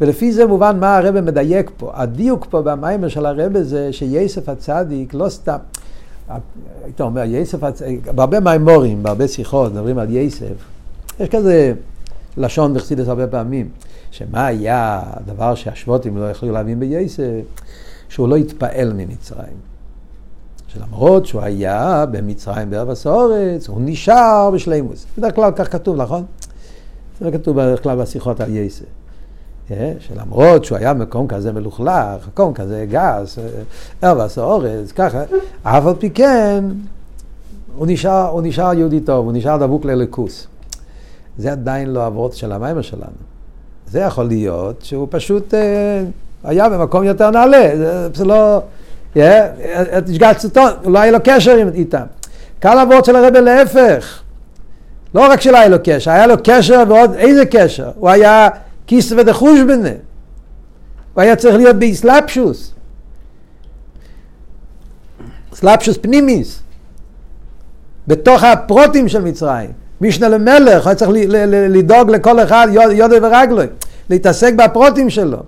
[0.00, 1.90] ולפי זה מובן מה הרב מדייק פה.
[1.94, 5.56] הדיוק פה במיימר של הרב זה שיסף הצדיק לא סתם,
[6.84, 10.54] היית אומר, יסף הצדיק, בהרבה מימורים, בהרבה שיחות, מדברים על יסף,
[11.20, 11.72] יש כזה
[12.36, 13.68] לשון בחסידס הרבה פעמים,
[14.10, 17.40] שמה היה הדבר שהשבוטים לא יכלו להבין ביסף,
[18.08, 19.73] שהוא לא התפעל ממצרים.
[20.74, 25.06] שלמרות שהוא היה במצרים בערב הסורץ, הוא נשאר בשלימוס.
[25.18, 26.24] בדרך כלל כך כתוב, נכון?
[27.20, 28.84] זה כתוב בדרך כלל בשיחות על יסף.
[29.70, 33.44] אה, שלמרות שהוא היה במקום כזה מלוכלך, מקום כזה גס, אה,
[34.02, 35.22] ערב הסורץ, ככה,
[35.62, 36.64] אף על פי כן,
[37.76, 40.46] הוא נשאר, הוא נשאר יהודי טוב, הוא נשאר דבוק לליכוס.
[41.38, 43.24] זה עדיין לא אבות של המיימר שלנו.
[43.90, 46.04] זה יכול להיות שהוא פשוט אה,
[46.44, 48.60] היה במקום יותר נעלה, זה, זה לא...
[49.92, 52.04] התגצתו, לא היה לו קשר איתם.
[52.60, 54.20] קל אבות של הרבי להפך.
[55.14, 57.90] לא רק שלא היה לו קשר, היה לו קשר ועוד איזה קשר.
[57.94, 58.48] הוא היה
[58.86, 59.88] כיס ודחוש בנה.
[61.14, 62.74] הוא היה צריך להיות באסלאפשוס.
[65.54, 66.60] אסלאפשוס פנימיס.
[68.06, 69.70] בתוך הפרוטים של מצרים.
[70.00, 71.10] משנה למלך, היה צריך
[71.48, 73.66] לדאוג לכל אחד יודו ורגלוי.
[74.10, 75.42] להתעסק בפרוטים שלו.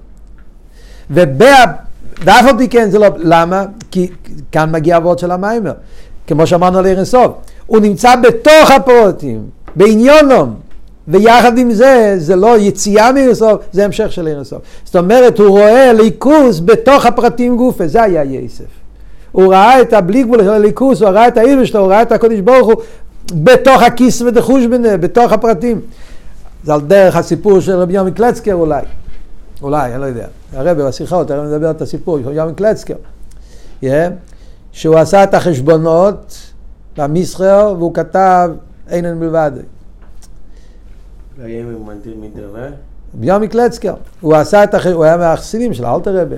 [2.25, 3.65] ואף על פי כן זה לא, למה?
[3.91, 4.09] כי
[4.53, 5.73] כאן מגיע הוורד של המיימר.
[6.27, 7.03] כמו שאמרנו על ערן.
[7.67, 9.43] הוא נמצא בתוך הפרוטים,
[9.77, 10.55] בעניונום.
[11.09, 14.59] ויחד עם זה, זה לא יציאה מאירסוף, זה המשך של אירסוף.
[14.85, 18.65] זאת אומרת, הוא רואה ליכוס בתוך הפרטים גופה, זה היה יסף.
[19.33, 22.13] הוא ראה את הבלי גבול של הליכוס, הוא ראה את העיר שלו, הוא ראה את
[22.13, 22.83] הקודש ברוך הוא
[23.35, 25.81] בתוך הכיס ודחוש ביניהם, בתוך הפרטים.
[26.65, 28.83] זה על דרך הסיפור של רבי יומי קלצקר אולי.
[29.63, 30.27] אולי, אני לא יודע.
[30.53, 32.95] הרבי בשיחות, הרבי מדבר את הסיפור יומי קלצקר.
[33.83, 33.87] Yeah,
[34.73, 36.37] שהוא עשה את החשבונות
[36.97, 38.51] במסחר והוא כתב
[38.91, 39.51] אינן מלבד.
[43.21, 46.37] יומי קלצקר, הוא עשה את החשבון, הוא היה מהחסידים של אלתר רבי.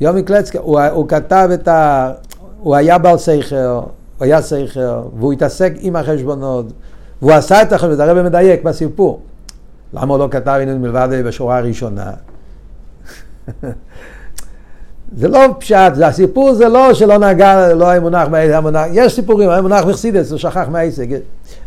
[0.00, 2.12] יומי קלצקר, הוא, הוא כתב את ה...
[2.58, 3.84] הוא היה בעל סייכר, הוא
[4.20, 6.66] היה סייכר, והוא התעסק עם החשבונות,
[7.22, 9.20] והוא עשה את החשבונות, הרבי מדייק בסיפור.
[9.92, 12.10] למה הוא לא כתב הנה מלבד בשורה הראשונה?
[15.16, 19.14] זה לא פשט, זה הסיפור זה לא שלא נגע, לא היה מונח, היה מונח, יש
[19.14, 21.06] סיפורים, היה מונח מחסידס, הוא שכח מהעסק.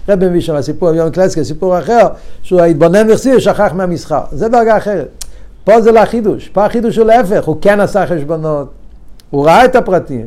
[0.09, 2.07] רב מביא שם סיפור, יום קלסקי, סיפור אחר,
[2.41, 4.21] שהוא התבונן מחסידס, שכח מהמסחר.
[4.31, 5.25] זה דרגה אחרת.
[5.63, 8.71] פה זה לא החידוש, פה החידוש הוא להפך, הוא כן עשה חשבונות,
[9.29, 10.25] הוא ראה את הפרטים,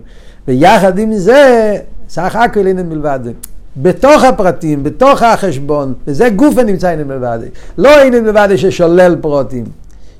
[0.48, 1.76] ויחד עם זה,
[2.08, 3.32] סך הכל אינן מלבד זה.
[3.76, 7.48] בתוך הפרטים, בתוך החשבון, וזה גוף הנמצא אינן זה.
[7.78, 9.64] לא אינן מלבד ששולל פרוטים.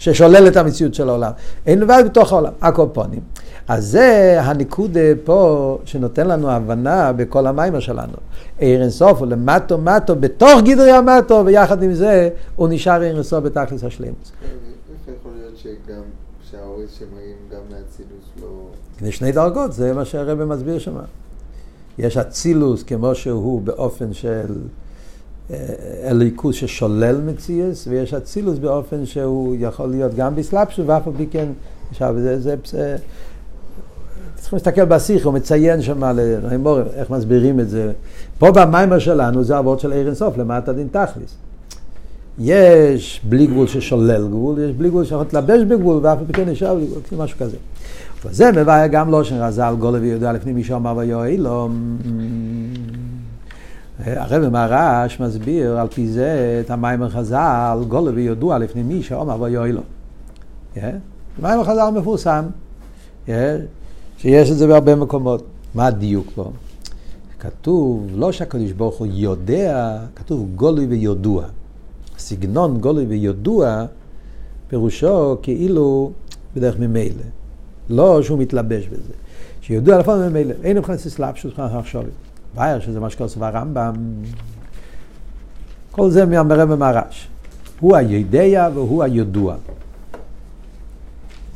[0.02, 1.30] ששולל את המציאות של העולם.
[1.66, 3.20] אין לבד בתוך העולם, הקופונים.
[3.68, 8.12] אז זה הניקוד פה שנותן לנו הבנה בכל המיימר שלנו.
[8.58, 13.44] עיר אינסוף הוא למטו מטו בתוך גדרי המטו, ויחד עם זה הוא נשאר עיר אינסוף
[13.44, 14.30] בתכלס השלמות.
[14.42, 16.02] איך יכול להיות שגם,
[16.50, 18.48] שהאורית שמגיעים גם לאצילוס לא...
[19.00, 20.94] זה שני דרגות, זה מה שהרבא מסביר שם.
[21.98, 24.54] יש אצילוס כמו שהוא באופן של
[26.04, 31.48] אליקוס ששולל מציאס, ויש אצילוס באופן שהוא יכול להיות גם בסלאפשו, ואף על פי כן,
[31.90, 32.96] עכשיו זה, זה, זה
[34.34, 36.18] צריכים להסתכל בשיח, הוא מציין שם
[36.94, 37.92] איך מסבירים את זה.
[38.38, 41.34] פה במיימר שלנו זה אבות של עיר אינסוף, למטה דין תכליס.
[42.38, 46.48] יש בלי גבול ששולל גבול, יש בלי גבול שיכול להתלבש בגבול, ואף על פי כן
[46.48, 47.56] נשאר בלי גבול, משהו כזה.
[48.24, 51.68] וזה מביא גם לא שנרזל גולה ויודע לפני מי שאומר ויואי לו.
[54.04, 59.72] הרב מהרש מסביר על פי זה את המים החז"ל, גולה ויודע לפני מי שאומר ויואי
[59.72, 59.82] לו.
[61.42, 62.44] מים החז"ל מפורסם,
[64.18, 65.44] שיש את זה בהרבה מקומות.
[65.74, 66.50] מה הדיוק פה?
[67.40, 71.44] כתוב לא שהקדוש ברוך הוא יודע, כתוב גולוי ויודוע.
[72.18, 73.84] סגנון גולוי ויודוע,
[74.68, 76.12] פירושו כאילו
[76.56, 77.41] בדרך ממילא.
[77.90, 79.12] לא שהוא מתלבש בזה.
[79.60, 80.54] שיודוע לפעמים ממילא.
[80.64, 82.02] אין מבחינת סלאפשוס מבחינת עכשיו.
[82.54, 83.94] בעיה שזה מה שכוסף הרמב"ם.
[85.90, 87.28] כל זה מהמרם במרש.
[87.80, 89.54] הוא היודע והוא הידוע.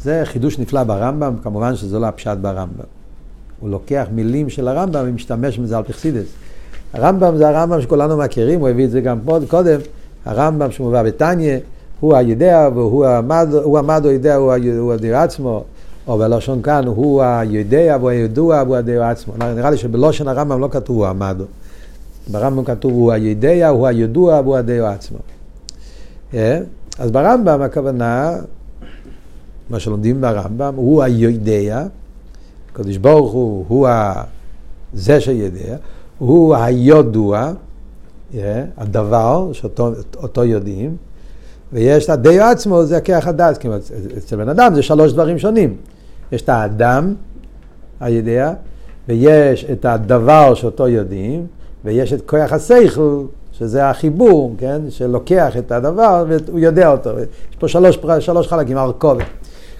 [0.02, 2.84] זה חידוש נפלא ברמב"ם, כמובן שזה לא הפשט ברמב"ם.
[3.60, 6.26] הוא לוקח מילים של הרמב"ם ומשתמש בזה על פרסידס.
[6.92, 9.80] הרמב"ם זה הרמב"ם שכולנו מכירים, הוא הביא את זה גם פה קודם,
[10.24, 11.58] הרמב"ם שמובא בתניא,
[12.00, 15.64] הוא היודע והוא המד, הוא המד או יודע, הוא הדיר עצמו,
[16.09, 19.35] או בלשון כאן הוא היודע והוא הידוע והוא הדיר עצמו.
[19.37, 21.37] נראה לי שבלושן הרמב"ם לא כתוב הוא המד.
[22.29, 25.19] ברמב"ם כתוב הוא היודע, הוא הידוע והוא הדיר עצמו.
[26.35, 26.59] אה?
[26.99, 28.33] אז ברמב"ם הכוונה,
[29.71, 31.87] מה שלומדים ברמב"ם, הוא היודע,
[32.73, 33.88] הקדוש ברוך הוא, הוא
[34.95, 35.77] זה שיודע,
[36.19, 37.53] הוא היודוע,
[38.33, 38.37] yeah,
[38.77, 40.97] הדבר שאותו יודעים,
[41.73, 43.66] ויש את הדיו עצמו, זה הכיח הדעת,
[44.19, 45.77] אצל בן אדם זה שלוש דברים שונים.
[46.32, 47.14] יש את האדם
[48.00, 48.52] היודע,
[49.08, 51.46] ויש את הדבר שאותו יודעים,
[51.84, 57.10] ויש את כוח השכל, שזה החיבור, כן, שלוקח את הדבר והוא יודע אותו.
[57.50, 59.24] יש פה שלוש, שלוש חלקים, הרכובת.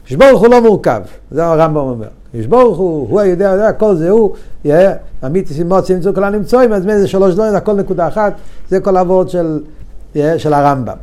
[0.05, 2.09] כשברוך הוא לא מורכב, זה הרמב"ם אומר.
[2.35, 4.35] יש ברוך הוא, הוא היודע, יודע, הכל זה הוא,
[5.27, 8.33] אמיתי מוצא ימצאו כולם נמצואים, אז מאיזה שלוש דברים, הכל נקודה אחת,
[8.69, 9.61] זה כל העבוד של,
[10.15, 10.97] של הרמב"ם.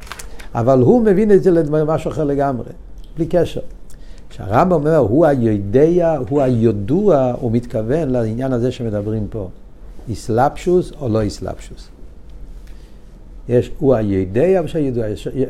[0.56, 2.70] אבל הוא מבין את זה למשהו אחר לגמרי,
[3.18, 3.62] בלי קשר.
[4.34, 9.50] כשהרמב"ם אומר, הוא היודע, הוא הידוע, הוא מתכוון לעניין הזה שמדברים פה.
[10.10, 11.88] איסלפשוס או לא איסלפשוס.
[13.50, 15.06] יש, הוא היודע ושהידוע,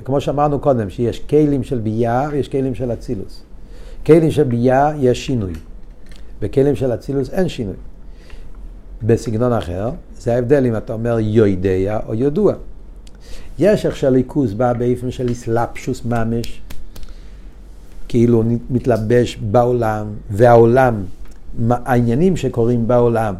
[0.05, 3.41] כמו שאמרנו קודם, שיש כלים של ביאה ויש כלים של אצילוס.
[4.05, 5.53] כלים של ביאה יש שינוי.
[6.41, 7.75] בכלים של אצילוס אין שינוי.
[9.03, 12.53] בסגנון אחר, זה ההבדל אם אתה אומר יודע או ידוע.
[13.59, 16.61] יש איך שהליכוז בא באופן של אסלאפשוס ממש,
[18.13, 21.03] כאילו מתלבש בעולם, והעולם,
[21.69, 23.35] העניינים שקורים בעולם,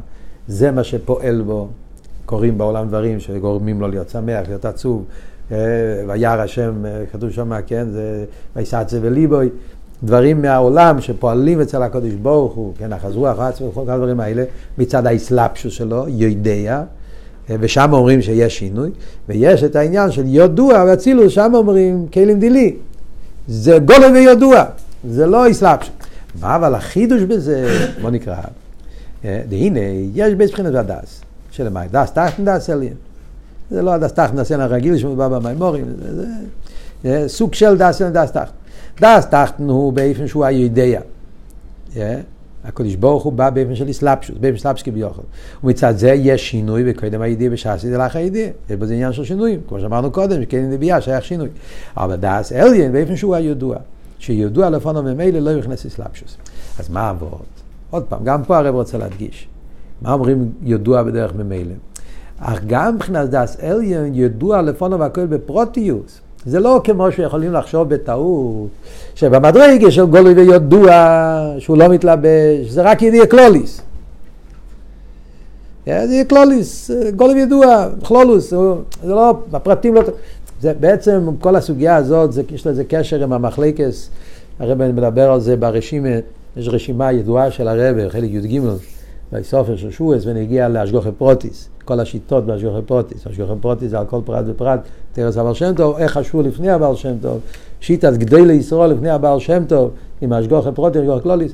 [0.47, 1.67] זה מה שפועל בו.
[2.25, 5.05] קורים בעולם דברים שגורמים לו להיות שמח, להיות עצוב.
[5.51, 5.57] אה,
[6.07, 9.49] וירא השם, אה, כתוב שם, כן, זה ויסעצה וליבוי.
[10.03, 14.43] דברים מהעולם שפועלים אצל הקדוש ברוך הוא, כן, אחז רוח, עצמו, כל הדברים האלה,
[14.77, 16.83] מצד האסלאפשוס שלו, יודע,
[17.49, 18.89] ושם אומרים שיש שינוי,
[19.29, 22.75] ויש את העניין של ידוע ואצילוס, שם אומרים כלים דילי.
[23.47, 24.63] זה גולם וידוע,
[25.09, 25.93] זה לא אסלאפשוס.
[26.41, 28.35] מה אבל החידוש בזה, בוא נקרא,
[29.23, 29.79] והנה,
[30.13, 32.93] יש בית בחינת הדס, שלמי, דס תחתן דס עליין.
[33.71, 35.85] זה לא הדס תחתן דס עליין הרגיל שמובא במימורים,
[37.03, 38.51] זה, סוג של דס עליין דס תחתן.
[39.01, 40.99] דס תחתן הוא באופן שהוא היודע.
[42.63, 45.21] הקדוש ברוך הוא בא באופן של אסלאפשוס, באופן סלאפסקי ביוכל.
[45.63, 48.47] ומצד זה יש שינוי, וקודם הידיע בשעשי לך הידיע.
[48.69, 51.49] יש בזה עניין של שינויים, כמו שאמרנו קודם, שכן נביאה שייך שינוי.
[51.97, 53.75] אבל דעת עליון באופן שהוא הידוע.
[54.19, 56.37] שידוע לפניו ממילא לא ייכנס התלבשות.
[56.79, 57.41] אז מה עבוד?
[57.89, 59.47] עוד פעם, גם פה הרב רוצה להדגיש.
[60.01, 61.73] מה אומרים ידוע בדרך ממילא?
[62.39, 66.21] אך גם מבחינת דעת עליון ידוע לפניו והכל בפרטיות.
[66.45, 68.67] זה לא כמו שיכולים לחשוב בטעות,
[69.15, 70.91] שבמדרגה של גלוי וידוע,
[71.59, 73.81] שהוא לא מתלבש, זה רק ידיעה כללית.
[75.85, 78.55] זה ידיעה כללית, גלוי וידוע, כללות, זה
[79.13, 80.01] לא, בפרטים לא...
[80.61, 84.09] זה בעצם כל הסוגיה הזאת, זה, יש לזה קשר עם המחלוקת,
[84.59, 86.09] הרב מדבר על זה ברשימה,
[86.57, 88.59] יש רשימה ידועה של הרב, חלק י"ג,
[89.31, 91.69] בסוף של שבועות, בנוגע להשגחה פרטית.
[91.85, 93.27] כל השיטות בהשגחה פרטית.
[93.27, 94.79] השגחה פרטית זה על כל פרט ופרט,
[95.13, 97.39] תורת הבעל שם טוב, איך חשבו לפני הבעל שם טוב,
[97.79, 99.91] שיטת גדולי ישראל לפני הבעל שם טוב,
[100.21, 101.51] עם ההשגחה פרטית, השגחה כללית,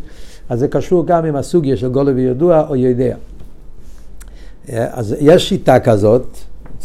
[0.49, 3.15] אז זה קשור גם עם הסוגיה של גלוי וידוע או יודע.
[4.69, 6.37] אז יש שיטה כזאת,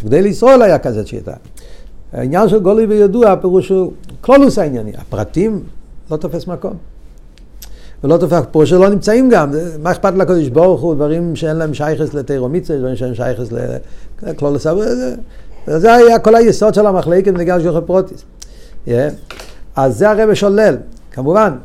[0.05, 1.35] גדי לישראל היה כזאת שיטה.
[2.13, 5.63] העניין של גולי וידוע, הפירוש הוא קלולוס הענייני, הפרטים
[6.11, 6.94] לא תופס מקום.
[8.05, 9.51] ולא תופח פה שלא נמצאים גם,
[9.83, 13.49] מה אכפת לקדוש ברוך הוא, דברים שאין להם שייכס לתירו מצווה, דברים שאין שייכס
[14.23, 14.83] לכלול לסבו,
[15.67, 18.25] זה היה כל היסוד של המחלקת בניגש גוחי פרוטיס.
[19.77, 20.77] אז זה הרב שולל,
[21.11, 21.57] כמובן,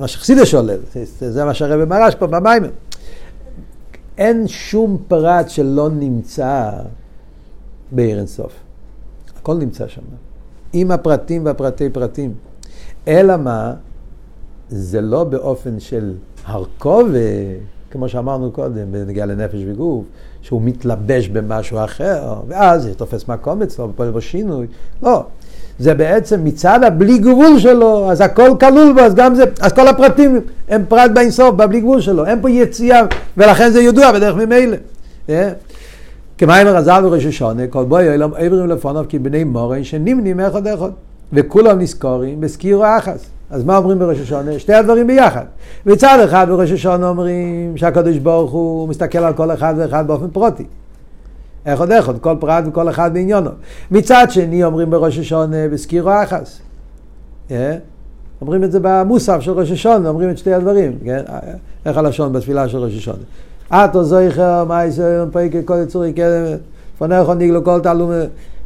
[0.00, 0.78] מה שחסידה שולל,
[1.20, 2.70] זה מה שהרבא מרש פה במיימר.
[4.18, 6.70] אין שום פרט שלא נמצא
[7.92, 8.52] בעיר אינסוף.
[9.38, 10.02] הכל נמצא שם.
[10.72, 12.34] עם הפרטים והפרטי פרטים.
[13.08, 13.74] אלא מה?
[14.68, 16.12] זה לא באופן של
[16.44, 17.18] הרכובה,
[17.90, 20.04] כמו שאמרנו קודם, בנגיע לנפש וגוף,
[20.42, 24.66] שהוא מתלבש במשהו אחר, ואז זה תופס מקום אצלו, ופועל בו שינוי.
[25.02, 25.24] לא.
[25.78, 29.88] זה בעצם מצד הבלי גבול שלו, אז הכל כלול בו, אז גם זה, אז כל
[29.88, 33.00] הפרטים הם פרט באינסוף, בבלי גבול שלו, אין פה יציאה,
[33.36, 34.76] ולכן זה ידוע בדרך ממילא.
[35.28, 35.52] אה?
[36.38, 40.90] כמיים רזל וראש השונה, כל בואי אילם עברים לפוניו כי בני מורן שנמנים אחד אחד,
[41.32, 43.35] וכולם נזכורים בסקירו אחס.
[43.50, 44.58] אז מה אומרים בראש השונה?
[44.58, 45.44] שתי הדברים ביחד.
[45.86, 50.64] מצד אחד בראש השונה אומרים שהקדוש ברוך הוא מסתכל על כל אחד ואחד באופן פרוטי.
[51.66, 53.50] איך עוד איך עוד, כל פרט וכל אחד בעניינו.
[53.90, 56.60] מצד שני אומרים בראש השונה בסקירו אחס.
[57.48, 57.52] Yeah.
[58.40, 60.98] אומרים את זה במוסף של ראש השונה, אומרים את שתי הדברים.
[61.04, 61.22] כן?
[61.86, 63.22] איך הלשון בתפילה של ראש השונה.
[63.70, 66.44] אטו זויכר, מייסר, פריקי, כל יצורי, כן,
[66.98, 68.10] פונך ניגלו, כל תעלום,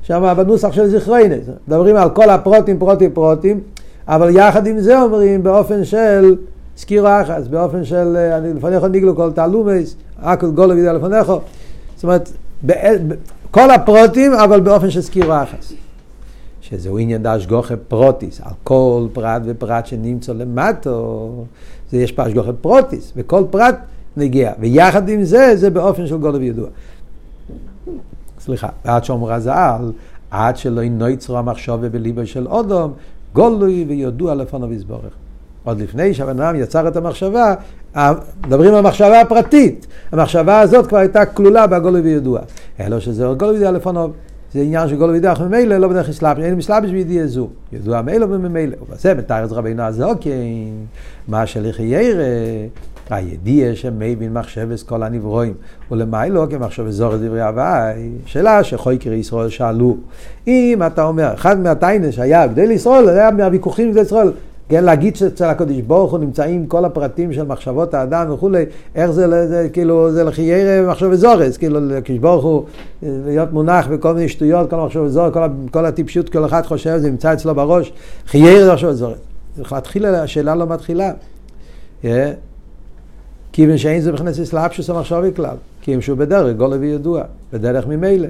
[0.02, 1.44] שם בנוסח של זכרוינס.
[1.68, 3.60] מדברים על כל הפרוטים, פרוטים, פרוטים,
[4.08, 6.36] אבל יחד עם זה אומרים באופן של
[6.76, 11.32] סקירו אחס, באופן של לפניך ניגלו כל תעלומס, אקל גולו וידע לפניך.
[11.96, 12.30] זאת אומרת,
[13.50, 15.72] כל הפרוטים, אבל באופן של סקירו אחס.
[16.60, 21.30] שזהו עניין דהשגחה פרטית, על כל פרט ופרט שנמצא למטה,
[21.90, 23.76] זה יש פה השגחה פרטית, וכל פרט
[24.16, 24.52] נוגע.
[24.60, 26.68] ויחד עם זה, זה באופן של גלוי וידוע.
[28.40, 29.92] סליחה, עד שאומר חז"ל,
[30.30, 32.92] עד שלא נוצרה המחשבה בליבו של אדם,
[33.35, 35.12] גלוי וידוע לפניו יתברך.
[35.64, 37.54] עוד לפני שהבן אדם יצר את המחשבה,
[38.46, 39.86] מדברים על המחשבה הפרטית.
[40.12, 42.40] המחשבה הזאת כבר הייתה כלולה בגלוי וידוע.
[42.80, 44.08] אלא שזה גולוי וידוע לפונו,
[44.52, 47.48] זה עניין של גולוי וידוע, ממילא לא בדרך אסלאפש, אין מסלאפש בידיע זו.
[47.72, 48.76] ידוע מילא וממילא.
[48.82, 50.86] ובזה מתאר את רבינו הזוקין,
[51.28, 52.22] מה שליחי ירא,
[53.12, 55.55] הידיע שמבין מחשבס כל הנברואים,
[55.90, 59.96] ולמיילו כמחשב זור דברי הוואי, שאלה שחויקרי ישראל שאלו.
[60.46, 64.31] אם אתה אומר, אחד מהטיינס שהיה גדל ישראל, זה היה מהוויכוחים גדל ישראל,
[64.68, 69.49] כן, להגיד שאצל הקדוש ברוך הוא נמצאים כל הפרטים של מחשבות האדם וכולי, איך זה,
[69.49, 72.64] זה כאילו, זה לחיירה מחשב זורס, כאילו לקדוש ברוך הוא
[73.03, 77.11] להיות מונח בכל מיני שטויות, כל מחשב זורס, כל, כל הטיפשות, כל אחד חושב, זה
[77.11, 77.92] נמצא אצלו בראש,
[78.27, 79.18] חיירה זה מחשב זורס.
[80.05, 81.12] השאלה לא מתחילה.
[82.03, 82.07] Yeah.
[83.52, 85.56] כיוון שאין זה מכנס אסלאפשוס המחשבי כלל,
[85.88, 88.28] אם שהוא בדרך, גולה וידוע, בדרך ממילא.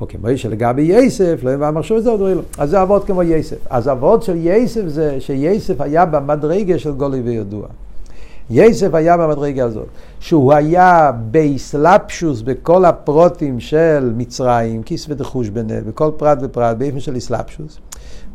[0.00, 2.20] או כמו שלגבי יסף, לא יבוא המחשב הזה, עוד
[2.58, 3.56] אז זה אבות כמו יסף.
[3.70, 7.66] אז אבות של יסף זה שיסף היה במדרגה של גולה וידוע.
[8.50, 9.86] יסף היה במדרגה הזאת,
[10.20, 17.16] שהוא היה באסלאפשוס בכל הפרוטים של מצרים, כיס ודחוש ביניהם, בכל פרט ופרט, באופן של
[17.16, 17.78] אסלאפשוס.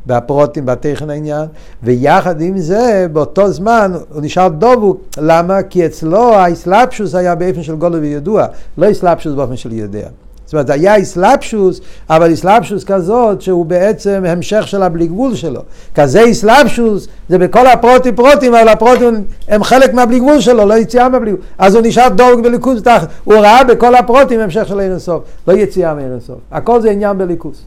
[0.08, 1.46] והפרוטים והטכן העניין,
[1.84, 5.02] ויחד עם זה, באותו זמן הוא נשאר דובוק.
[5.18, 5.64] למה?
[5.64, 8.46] כי אצלו האסלאפשוס היה באופן של גולו וידוע,
[8.78, 10.08] לא אסלאפשוס באופן של יודע.
[10.50, 15.62] זאת אומרת, היה אסלאפשוס, אבל אסלאפשוס כזאת שהוא בעצם המשך של הבלי גבול שלו.
[15.96, 21.10] כזה אסלאפשוס זה בכל הפרוטים פרוטים, אבל הפרוטים הם חלק מהבלי גבול שלו, לא יציאה
[21.10, 21.46] מהבלי גבול.
[21.58, 22.82] אז הוא נשאר דורג בליכוז.
[23.24, 26.40] הוא ראה בכל הפרוטים המשך של ערן סוף, לא יציאה מערן סוף.
[26.52, 27.64] הכל זה עניין בליכוז.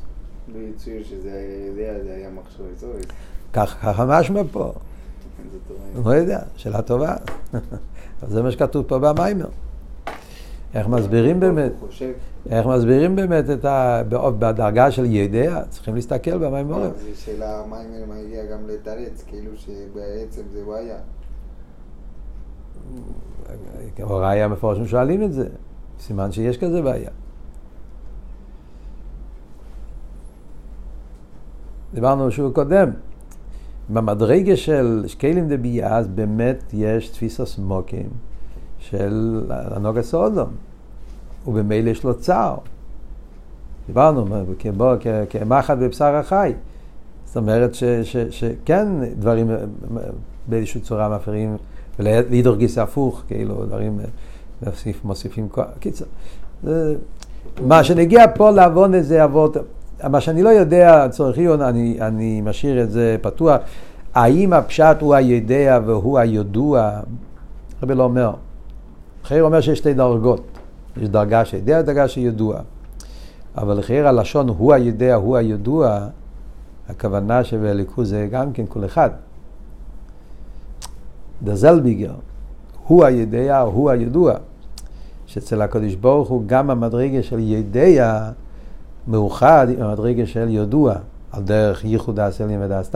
[1.22, 1.30] זה
[2.76, 3.12] אזורית.
[3.52, 4.72] ככה משמע פה.
[6.04, 7.14] לא יודע, שאלה טובה.
[8.32, 9.46] זה מה שכתוב פה במיימר.
[10.74, 11.72] איך מסבירים באמת,
[12.50, 14.02] איך מסבירים באמת את ה...
[14.38, 16.90] בדרגה של ידע, צריכים להסתכל במיימורים.
[16.96, 20.98] זו שאלה, המיימר מגיע גם לתרץ, כאילו שבעצם זה בעיה.
[23.96, 25.48] כמו ראיה מפורשים שואלים את זה,
[26.00, 27.10] סימן שיש כזה בעיה.
[31.94, 32.90] דיברנו שוב קודם,
[33.88, 38.08] במדרגה של שקלים דבייה, אז באמת יש תפיסה סמוקים
[38.78, 40.50] של הנוגה סודום,
[41.46, 42.56] ובמילא יש לו צער.
[43.86, 44.26] דיברנו,
[45.30, 46.52] כמחט בבשר החי.
[47.24, 47.74] זאת אומרת
[48.30, 49.50] שכן דברים
[50.46, 51.56] באיזושהי צורה מפריעים,
[51.98, 54.00] ולהידור גיסא הפוך, כאילו דברים
[54.66, 55.66] מוסיפ, מוסיפים כוח.
[55.80, 56.04] קיצר,
[57.66, 59.56] מה שנגיע פה לעוון איזה אבות,
[60.10, 63.60] מה שאני לא יודע, צורך עיון, אני, אני משאיר את זה פתוח.
[64.14, 66.90] האם הפשט הוא הידע והוא הידוע?
[67.82, 68.32] הרבה לא אומר.
[69.24, 70.51] חייר אומר שיש שתי דרגות.
[70.96, 72.60] יש דרגה שידע ודרגה שידוע.
[73.56, 76.06] אבל לחייר הלשון הוא הידע, הוא הידוע,
[76.88, 79.10] הכוונה שבליכוז זה גם כן כל אחד.
[81.42, 82.14] דזלביגר,
[82.86, 84.34] הוא הידע, הוא הידוע.
[85.26, 88.30] שאצל הקדוש ברוך הוא גם המדרגה של ידע
[89.06, 90.94] מאוחד עם המדרגה של ידוע,
[91.32, 92.90] על דרך ייחוד האסלים ודאס.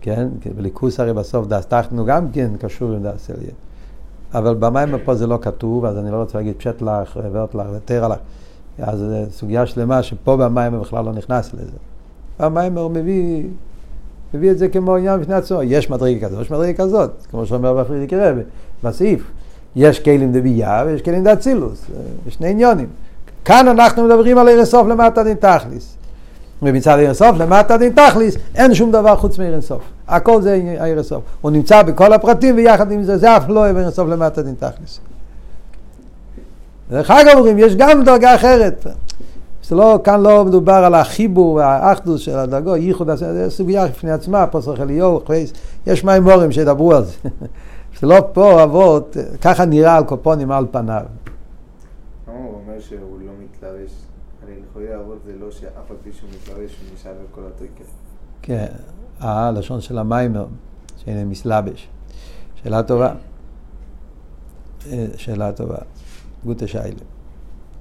[0.00, 0.28] כן?
[0.56, 3.50] בליכוס הרי בסוף תחתנו גם כן קשור עם דס אליה.
[4.34, 7.66] אבל במים פה זה לא כתוב, אז אני לא רוצה להגיד פשט לך, ועוד לך,
[7.76, 8.18] ותר לך.
[8.78, 11.76] אז זו סוגיה שלמה שפה במים בכלל לא נכנס לזה.
[12.40, 13.44] במים הוא מביא,
[14.34, 15.62] מביא את זה כמו עניין בפני עצמו.
[15.62, 18.40] יש מדרגה כזאת, יש מדרגה כזאת, כמו שאומר בפרידיקי רבי,
[18.84, 19.30] בסעיף.
[19.76, 21.84] יש כלים דבייה ויש כלים דאצילוס,
[22.26, 22.86] יש שני עניונים.
[23.44, 25.96] כאן אנחנו מדברים על ערן סוף למטה דין תכליס.
[26.62, 29.82] ומצד ערן סוף למטה דין תכליס אין שום דבר חוץ מערן סוף.
[30.10, 31.22] הכל זה ערן סוף.
[31.40, 35.00] הוא נמצא בכל הפרטים ויחד עם זה, זה אף לא ערן סוף למטה דין תכליס.
[36.90, 38.86] דרך אגב אומרים, יש גם דרגה אחרת.
[39.70, 44.46] זה לא, כאן לא מדובר על החיבור והאחדוס של הדרגו, ייחוד, זה סוגיה בפני עצמה,
[44.46, 45.20] פוסח אליהו,
[45.86, 47.12] יש מימורים שידברו על זה.
[48.00, 51.02] זה לא פה אבות, ככה נראה על קופונים על פניו.
[52.26, 53.90] הוא אומר שהוא לא מתלבש,
[54.42, 57.90] הרי לכאורה אבות זה לא שאף על פי שהוא מתלבש הוא נשאר בכל התוקף.
[58.42, 58.66] כן,
[59.20, 60.46] הלשון של המיימר,
[61.04, 61.88] שהנה מסלבש.
[62.62, 63.12] שאלה טובה.
[64.92, 65.78] אה, שאלה טובה.
[66.44, 66.98] גוטה שיילה.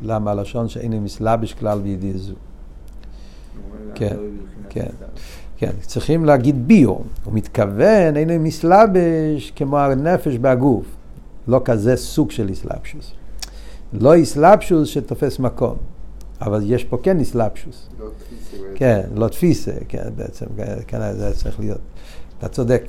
[0.01, 2.33] למה הלשון שאין מסלבש כלל בידי זו?
[3.95, 4.17] כן,
[4.69, 4.89] כן.
[5.57, 6.89] כן, צריכים להגיד ביו.
[6.89, 10.85] הוא מתכוון, אין מסלבש כמו הנפש בהגוף.
[11.47, 13.11] לא כזה סוג של איסלבשוס.
[13.93, 15.75] לא איסלבשוס שתופס מקום,
[16.41, 17.89] אבל יש פה כן איסלבשוס.
[17.99, 18.57] לא תפיסה.
[18.75, 20.45] כן, לא תפיסה, כן, בעצם,
[20.87, 21.81] כן, זה צריך להיות.
[22.37, 22.83] אתה צודק.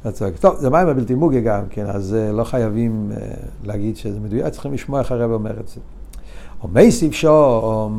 [0.00, 0.32] אתה צודק.
[0.40, 3.12] טוב, זה מים הבלתי מוגי גם כן, אז לא חייבים
[3.64, 5.80] להגיד שזה מדויק, צריכים לשמוע איך הרב אומר את זה.
[6.62, 7.90] או מייסיב שו, או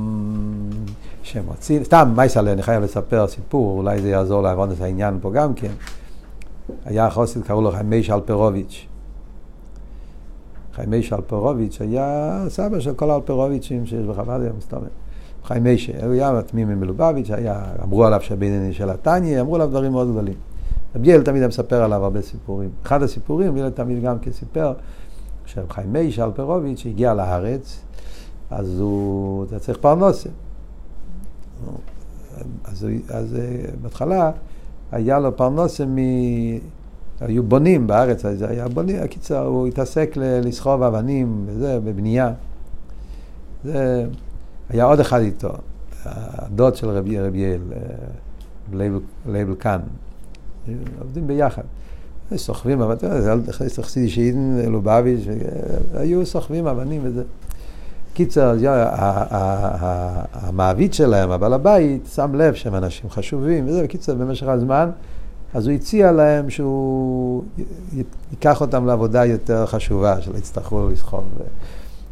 [1.24, 5.53] שמוצאים, סתם, מייסלה, אני חייב לספר סיפור, אולי זה יעזור להראות את העניין פה גם
[5.53, 5.72] כן.
[6.86, 8.88] היה חוסית, קראו לו חיימי שלפרוביץ'.
[10.76, 14.91] חיימי שלפרוביץ' היה סבא של כל האלפרוביצ'ים שיש בחב"ד היום, זאת אומרת.
[15.43, 15.89] חיימי ש...
[15.89, 20.34] הוא היה תמימי מלובביץ', היה, אמרו עליו שהבינני של התניא, אמרו עליו דברים מאוד גדולים.
[20.95, 22.69] רבי ילד תמיד היה מספר עליו הרבה סיפורים.
[22.84, 24.74] אחד הסיפורים, רבי ילד תמיד גם כן סיפר,
[25.45, 27.82] שחיימי שלפרוביץ' הגיע לארץ,
[28.49, 30.30] אז הוא, אתה צריך פרנסה.
[32.63, 33.38] אז, אז
[33.82, 34.32] בהתחלה
[34.91, 35.97] היה לו פרנסה מ...
[37.26, 42.32] היו בונים בארץ, אז היה בונים, הקיצר, הוא התעסק לסחוב אבנים וזה, בבנייה.
[43.63, 44.05] זה,
[44.69, 45.49] היה עוד אחד איתו,
[46.05, 47.61] הדוד של רבי רביאל,
[49.26, 49.80] לייבל קאן.
[51.01, 51.61] עובדים ביחד.
[52.36, 55.28] סוחבים, זה חסידישע אידן, לובביץ',
[55.93, 57.24] היו סוחבים אבנים וזה.
[58.13, 58.55] קיצר,
[60.34, 64.89] המעביד שלהם, הבעל הבית, שם לב שהם אנשים חשובים, וזה, בקיצר, במשך הזמן,
[65.54, 67.43] אז הוא הציע להם שהוא
[68.32, 71.24] ייקח אותם לעבודה יותר חשובה, שלא יצטרכו לסחוב,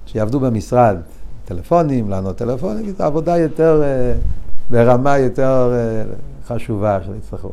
[0.05, 0.97] שיעבדו במשרד,
[1.45, 3.83] טלפונים, לענות טלפונים, עבודה יותר,
[4.69, 5.73] ברמה יותר
[6.47, 7.51] חשובה, שלא יצטרכו.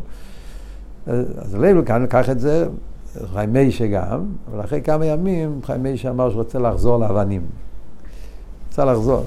[1.06, 2.66] אז לייבל כאן לקח את זה,
[3.32, 7.42] חיים מיישה גם, אבל אחרי כמה ימים חיים מיישה אמר שהוא רוצה לחזור לאבנים.
[8.68, 9.24] רוצה לחזור,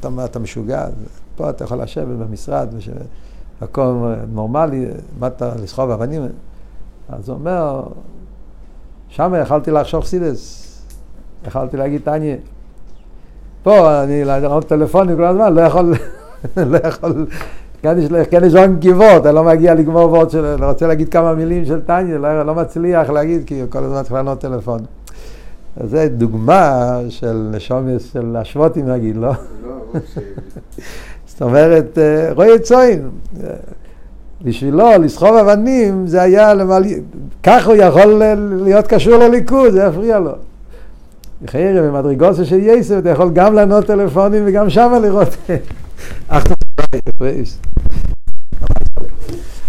[0.00, 0.86] אתה, אתה משוגע,
[1.36, 2.68] פה אתה יכול לשבת במשרד,
[3.62, 4.86] מקום נורמלי,
[5.18, 6.22] באת לסחוב אבנים.
[7.08, 7.82] אז הוא אומר,
[9.08, 10.68] שם יכלתי לחשוב סידס,
[11.46, 12.36] יכלתי להגיד תניא.
[13.62, 15.94] פה אני לענות טלפונים כל הזמן, לא יכול,
[16.72, 17.26] לא יכול,
[17.82, 17.98] כן
[18.44, 21.80] יש רק גיבות, אני לא מגיע לגמור ועוד של, אני רוצה להגיד כמה מילים של
[21.80, 24.80] תניא, לא, לא מצליח להגיד, כי כל הזמן צריך לענות טלפון.
[25.76, 29.32] אז זה דוגמה של נשומס של השבוטים נגיד, לא?
[31.32, 31.98] זאת אומרת,
[32.34, 33.10] רועי צוין,
[34.42, 36.86] בשבילו לסחוב אבנים זה היה למעלה,
[37.42, 38.22] כך הוא יכול
[38.64, 40.32] להיות קשור לליכוד, זה יפריע לו.
[41.46, 45.28] חיירה במדרגוסה של יסף, אתה יכול גם לענות טלפונים וגם שמה לראות.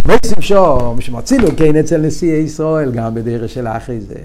[0.07, 4.15] מייסים שו, משמעצילו כן אצל נשיאי ישראל, גם בדרך של אחרי זה.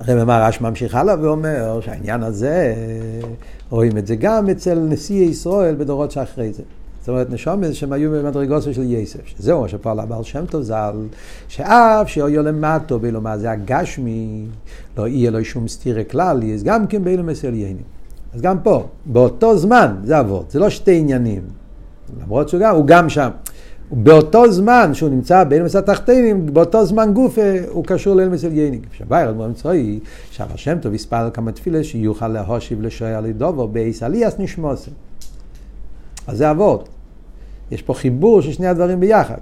[0.00, 2.74] הרב אמר רש ממשיך הלאה ואומר שהעניין הזה,
[3.70, 6.62] רואים את זה גם אצל נשיאי ישראל בדורות שאחרי זה.
[7.00, 11.06] זאת אומרת, נשומס שהם היו במדרגוסו של יסף, שזהו מה שפועל הבעל שם טוב ז"ל,
[11.48, 14.46] שאף שאויו למטו באילו מה זה הגשמי,
[14.98, 17.82] לא יהיה לו שום סתירה כלל, יהיה גם כן באילו מסליינים.
[18.34, 21.42] אז גם פה, באותו זמן, זה אבות, זה לא שתי עניינים.
[22.22, 23.28] למרות שהוא גם, הוא גם שם.
[23.90, 28.80] באותו זמן שהוא נמצא באלמס התחתינים, באותו זמן גוף הוא קשור לאלמס עליינים.
[28.92, 34.34] שבאיר אדמו"ר מצרוי, שהר השם טוב יספל כמה תפילה שיוכל להושיב לשוער לדובו בייס עליאס
[34.38, 34.90] נשמוסם.
[36.26, 36.88] אז זה אבות.
[37.70, 39.38] יש פה חיבור של שני הדברים ביחד.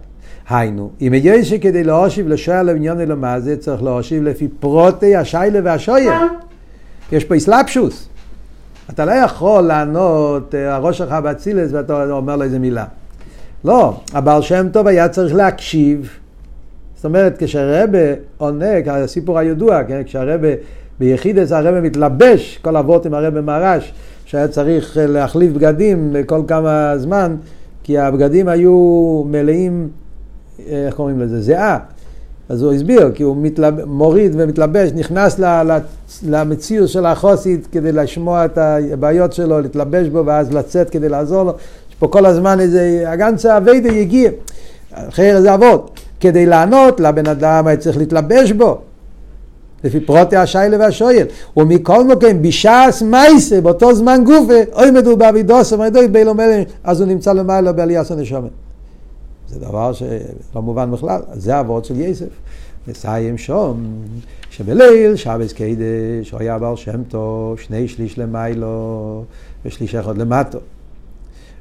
[0.49, 6.13] היינו, אם יהיה שכדי להושיב לשוער לבניון אלומה זה צריך להושיב לפי פרוטי השיילה והשויר.
[7.13, 8.09] יש פה אסלאפשוס.
[8.91, 12.85] אתה לא יכול לענות, הראש שלך באצילס ואתה אומר לו איזה מילה.
[13.65, 16.11] לא, הבעל שם טוב היה צריך להקשיב.
[16.97, 17.99] זאת אומרת, כשהרבה
[18.39, 20.03] עונה, הסיפור הידוע, כן?
[20.05, 20.49] כשהרבה
[20.99, 23.93] ביחידס הרבה מתלבש, כל אבות עם הרבה מרש,
[24.25, 27.37] שהיה צריך להחליף בגדים כל כמה זמן,
[27.83, 29.89] כי הבגדים היו מלאים,
[30.67, 31.41] איך קוראים לזה?
[31.41, 31.79] זיעה.
[32.49, 33.85] אז הוא הסביר, כי הוא מתלב...
[33.85, 35.41] מוריד ומתלבש, נכנס
[36.29, 41.53] למציאות של החוסית כדי לשמוע את הבעיות שלו, להתלבש בו ואז לצאת כדי לעזור לו.
[42.03, 44.31] פה כל הזמן איזה, הגנצה אביידה יגיע,
[44.93, 46.01] אחרי איזה אבות.
[46.21, 48.79] כדי לענות לבן אדם היה צריך להתלבש בו.
[49.85, 51.27] לפי פרוטי השיילה והשויל.
[51.57, 57.09] ומכל מקום, בשעס מייסה, באותו זמן גופה, אוי מדובר באבידוס, אמרדוי בילו מלך, אז הוא
[57.09, 58.51] נמצא למעלה בעליית הנשומת.
[59.49, 62.27] זה דבר שלא מובן בכלל, זה אבות של יסף.
[62.89, 63.85] מסיים שום,
[64.51, 69.25] שבליל שבס קדש, הוא היה בעל שם טוב, שני שליש למיילו
[69.65, 70.59] ושליש אחד למטו.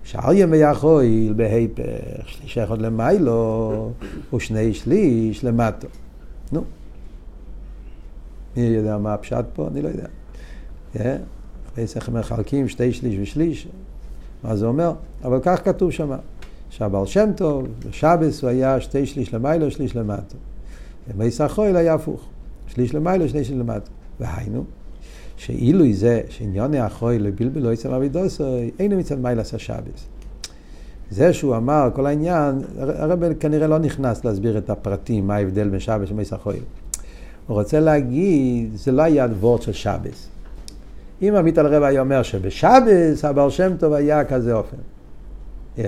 [0.04, 1.84] שאר ימי החויל בהיפך,
[2.26, 3.92] שליש אחד למיילו
[4.34, 5.88] ושני שליש למטו.
[6.52, 6.64] נו.
[8.58, 9.68] מי יודע מה הפשט פה?
[9.68, 10.08] אני לא יודע.
[11.78, 13.68] איך מחלקים שתי שליש ושליש,
[14.44, 14.94] מה זה אומר?
[15.24, 16.12] אבל כך כתוב שם.
[16.70, 20.38] שהבעל שם טוב, בשבס הוא היה שתי שליש למיילו, שליש למטו.
[21.08, 22.26] ומייס החויל היה הפוך,
[22.68, 23.92] שליש למיילו, שני שליש למטו.
[24.20, 24.64] והיינו,
[25.46, 28.44] שאילו זה שעניוני החויל לבלבל לא יצא אבידוסו,
[28.80, 30.08] אינו מצד מיילס השבס.
[31.12, 35.80] זה שהוא אמר, כל העניין, הרב כנראה לא נכנס להסביר את הפרטים, מה ההבדל בין
[35.80, 36.64] שבס ומייס החויל.
[37.48, 40.28] הוא רוצה להגיד, זה לא היה וורד של שבס.
[41.22, 44.78] אם עמית על רב היה אומר שבשבס הבעל שם טוב היה כזה אופן.
[45.78, 45.82] Yeah.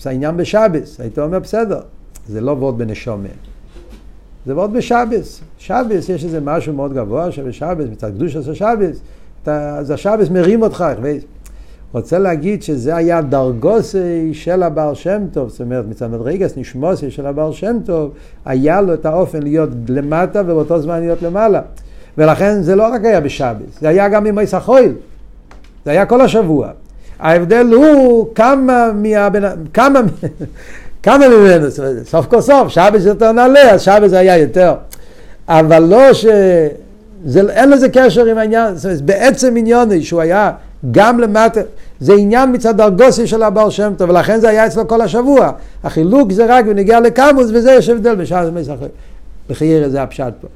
[0.00, 1.80] זה העניין בשבס, היית אומר בסדר,
[2.26, 3.28] זה לא וורד בנשומה.
[4.46, 5.40] זה וורד בשבס.
[5.58, 9.00] שבס יש איזה משהו מאוד גבוה שבשבס, מצד קדוש עשה שבס,
[9.46, 10.84] אז השבס מרים אותך.
[11.92, 17.26] רוצה להגיד שזה היה דרגוסי של הבעל שם טוב, זאת אומרת מצד מדרגס נשמוסי של
[17.26, 18.10] הבעל שם טוב,
[18.44, 21.60] היה לו את האופן להיות למטה ובאותו זמן להיות למעלה.
[22.18, 24.92] ולכן זה לא רק היה בשבס, זה היה גם עם מייס החויל,
[25.84, 26.70] זה היה כל השבוע.
[27.18, 29.42] ההבדל הוא כמה מהבן...
[29.72, 30.00] כמה...
[31.02, 31.66] כמה ממנו,
[32.04, 34.74] סוף כל סוף, שבס יותר נעלה, אז שבס היה יותר.
[35.48, 36.26] אבל לא ש...
[37.24, 40.52] זה, אין לזה קשר עם העניין, זאת אומרת, בעצם עניוני שהוא היה
[40.90, 41.60] גם למטה,
[42.00, 45.52] זה עניין מצד דרגוסי של הבעל שם טוב, ולכן זה היה אצלו כל השבוע.
[45.84, 48.86] החילוק זה רק בנגיע לקמוס, וזה יש הבדל בשעה זה מסחר.
[49.48, 50.48] בחייר זה הפשט פה.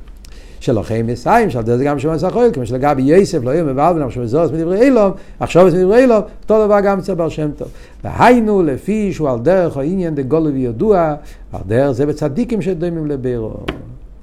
[0.65, 4.51] שלוחי מסיים, שעל זה גם שמע סחויל, כמו שלגבי יוסף לא יהיה מבעל בנם שמזורס
[4.51, 7.69] מדברי אילום, עכשיו מדברי אילום, אותו דבר גם אצל בר שם טוב.
[8.05, 11.15] והיינו לפי שהוא על דרך העניין דגולו וידוע,
[11.53, 13.55] על דרך זה בצדיקים שדומים לבירו.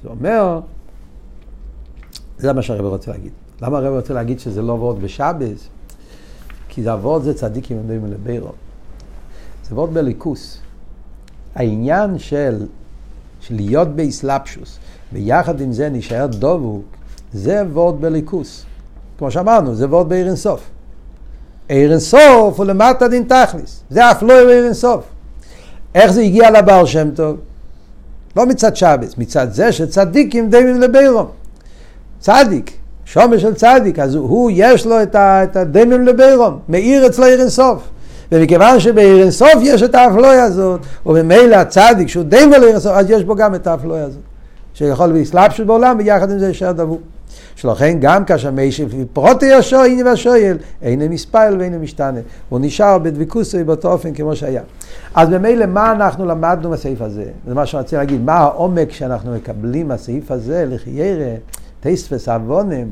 [0.03, 0.59] זה אומר,
[2.37, 3.31] זה מה שהרב רוצה להגיד.
[3.61, 5.69] למה הרב רוצה להגיד שזה לא וורד בשבס?
[6.69, 8.51] כי זה הוורד זה צדיקים דומים לבירו.
[9.69, 10.59] זה וורד בליכוס.
[11.55, 12.65] העניין של,
[13.41, 14.77] של להיות באסלאפשוס,
[15.13, 16.83] ויחד עם זה נשאר דבוק,
[17.33, 18.65] זה וורד בליכוס.
[19.17, 20.61] כמו שאמרנו, זה וורד בעיר אינסוף.
[21.67, 25.03] עיר אינסוף הוא למטה דין תכליס, זה אף לא עיר אינסוף.
[25.95, 27.37] איך זה הגיע לבעל שם טוב?
[28.35, 31.27] לא מצד שבס, מצד זה שצדיקים דמים לבירום.
[32.19, 32.71] צדיק,
[33.05, 37.83] שומר של צדיק, אז הוא, יש לו את הדמים לבירום, מאיר אצלו עיר אינסוף.
[38.31, 43.23] ומכיוון שבעיר אינסוף יש את האפלויה הזאת, וממילא הצדיק שהוא דמה לעיר אינסוף, אז יש
[43.23, 44.21] בו גם את האפלויה הזאת.
[44.73, 46.99] שיכול בהסלבשות בעולם, ויחד עם זה יישאר דבור.
[47.55, 52.19] שלכן גם כאשר מישהו פרוטי ישו, הנה והשואל, אינו מספייל ואינו משתנה.
[52.49, 54.61] הוא נשאר בדבקוסי באותו אופן כמו שהיה.
[55.15, 57.25] אז ממילא מה אנחנו למדנו מהסעיף הזה?
[57.47, 61.35] זה מה רוצה להגיד, מה העומק שאנחנו מקבלים מהסעיף הזה, לחיירה,
[61.81, 62.89] טייספס אבונם.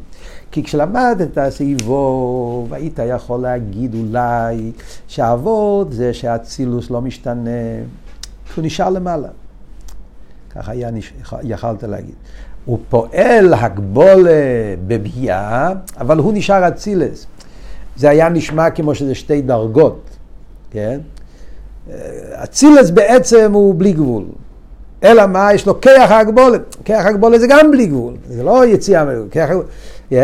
[0.51, 4.71] כי כשלמדת את הסעיבו, והיית יכול להגיד אולי
[5.07, 7.49] שהאבות זה שהאצילוס לא משתנה,
[8.55, 9.27] הוא נשאר למעלה.
[10.49, 10.89] ככה היה,
[11.43, 12.15] יכלת להגיד.
[12.65, 17.25] הוא פועל הגבולה בביאה, אבל הוא נשאר אצילס.
[17.95, 20.09] זה היה נשמע כמו שזה שתי דרגות,
[20.71, 20.99] כן?
[22.31, 24.23] אצילס בעצם הוא בלי גבול.
[25.03, 25.53] אלא מה?
[25.53, 26.57] יש לו כיח הגבולה.
[26.85, 28.13] כיח הגבולה זה גם בלי גבול.
[28.29, 29.49] זה לא יציאה כיח...
[30.11, 30.15] yeah,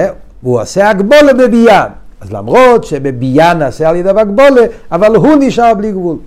[0.41, 1.86] הוא עושה הגבולה בביאה.
[2.21, 4.61] אז למרות שבביאה נעשה על ידי הגבולה,
[4.91, 6.17] אבל הוא נשאר בלי גבול.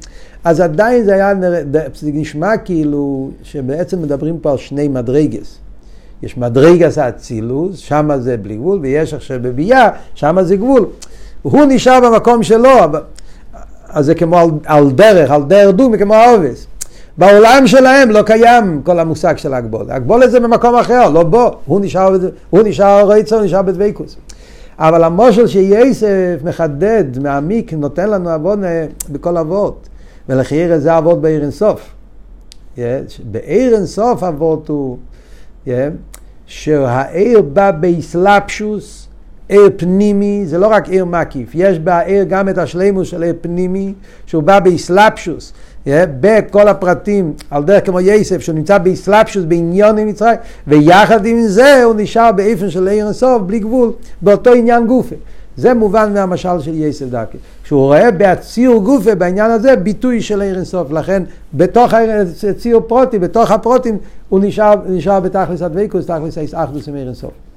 [0.44, 1.34] אז עדיין זה היה
[1.94, 5.58] זה נשמע כאילו שבעצם מדברים פה על שני מדרגס.
[6.22, 10.86] יש מדרגס האצילוס, שם זה בלי גבול, ויש עכשיו בביאה, שם זה גבול.
[11.42, 13.00] הוא נשאר במקום שלו, אבל,
[13.88, 16.66] אז זה כמו על, על דרך, על דרך דומי, כמו העובס.
[17.18, 19.94] בעולם שלהם לא קיים כל המושג של הגבולה.
[19.94, 21.50] הגבולה זה במקום אחר, לא בו.
[21.66, 22.16] הוא נשאר,
[22.50, 24.16] הוא נשאר רצון, הוא נשאר בדבקוס.
[24.78, 28.62] אבל המושל שייסף מחדד, מעמיק, נותן לנו עוון
[29.10, 29.88] בכל אבות.
[30.28, 31.90] ולחייר זה אבות בעיר אינסוף.
[33.24, 34.98] בעיר אינסוף אבות הוא,
[36.46, 39.08] שהעיר בא באסלאפשוס,
[39.48, 43.94] עיר פנימי, זה לא רק עיר מקיף, יש בעיר גם את השלימוס של עיר פנימי,
[44.26, 45.52] שהוא בא באסלאפשוס.
[46.20, 50.36] בכל הפרטים, על דרך כמו יסף, שהוא נמצא באסלאפשוס, בעניון עם מצרים,
[50.66, 55.14] ויחד עם זה הוא נשאר באיפן של עיר אינסוף, בלי גבול, באותו עניין גופה.
[55.56, 57.38] זה מובן מהמשל של יסף דקה.
[57.64, 60.90] כשהוא רואה בהציור גופה בעניין הזה ביטוי של עיר אינסוף.
[60.90, 61.22] לכן
[61.54, 61.94] בתוך
[62.50, 67.47] הציור פרוטי, בתוך הפרוטים, הוא נשאר, נשאר בתכלס הדבקוס, תכלס האחדוס עם עיר אינסוף.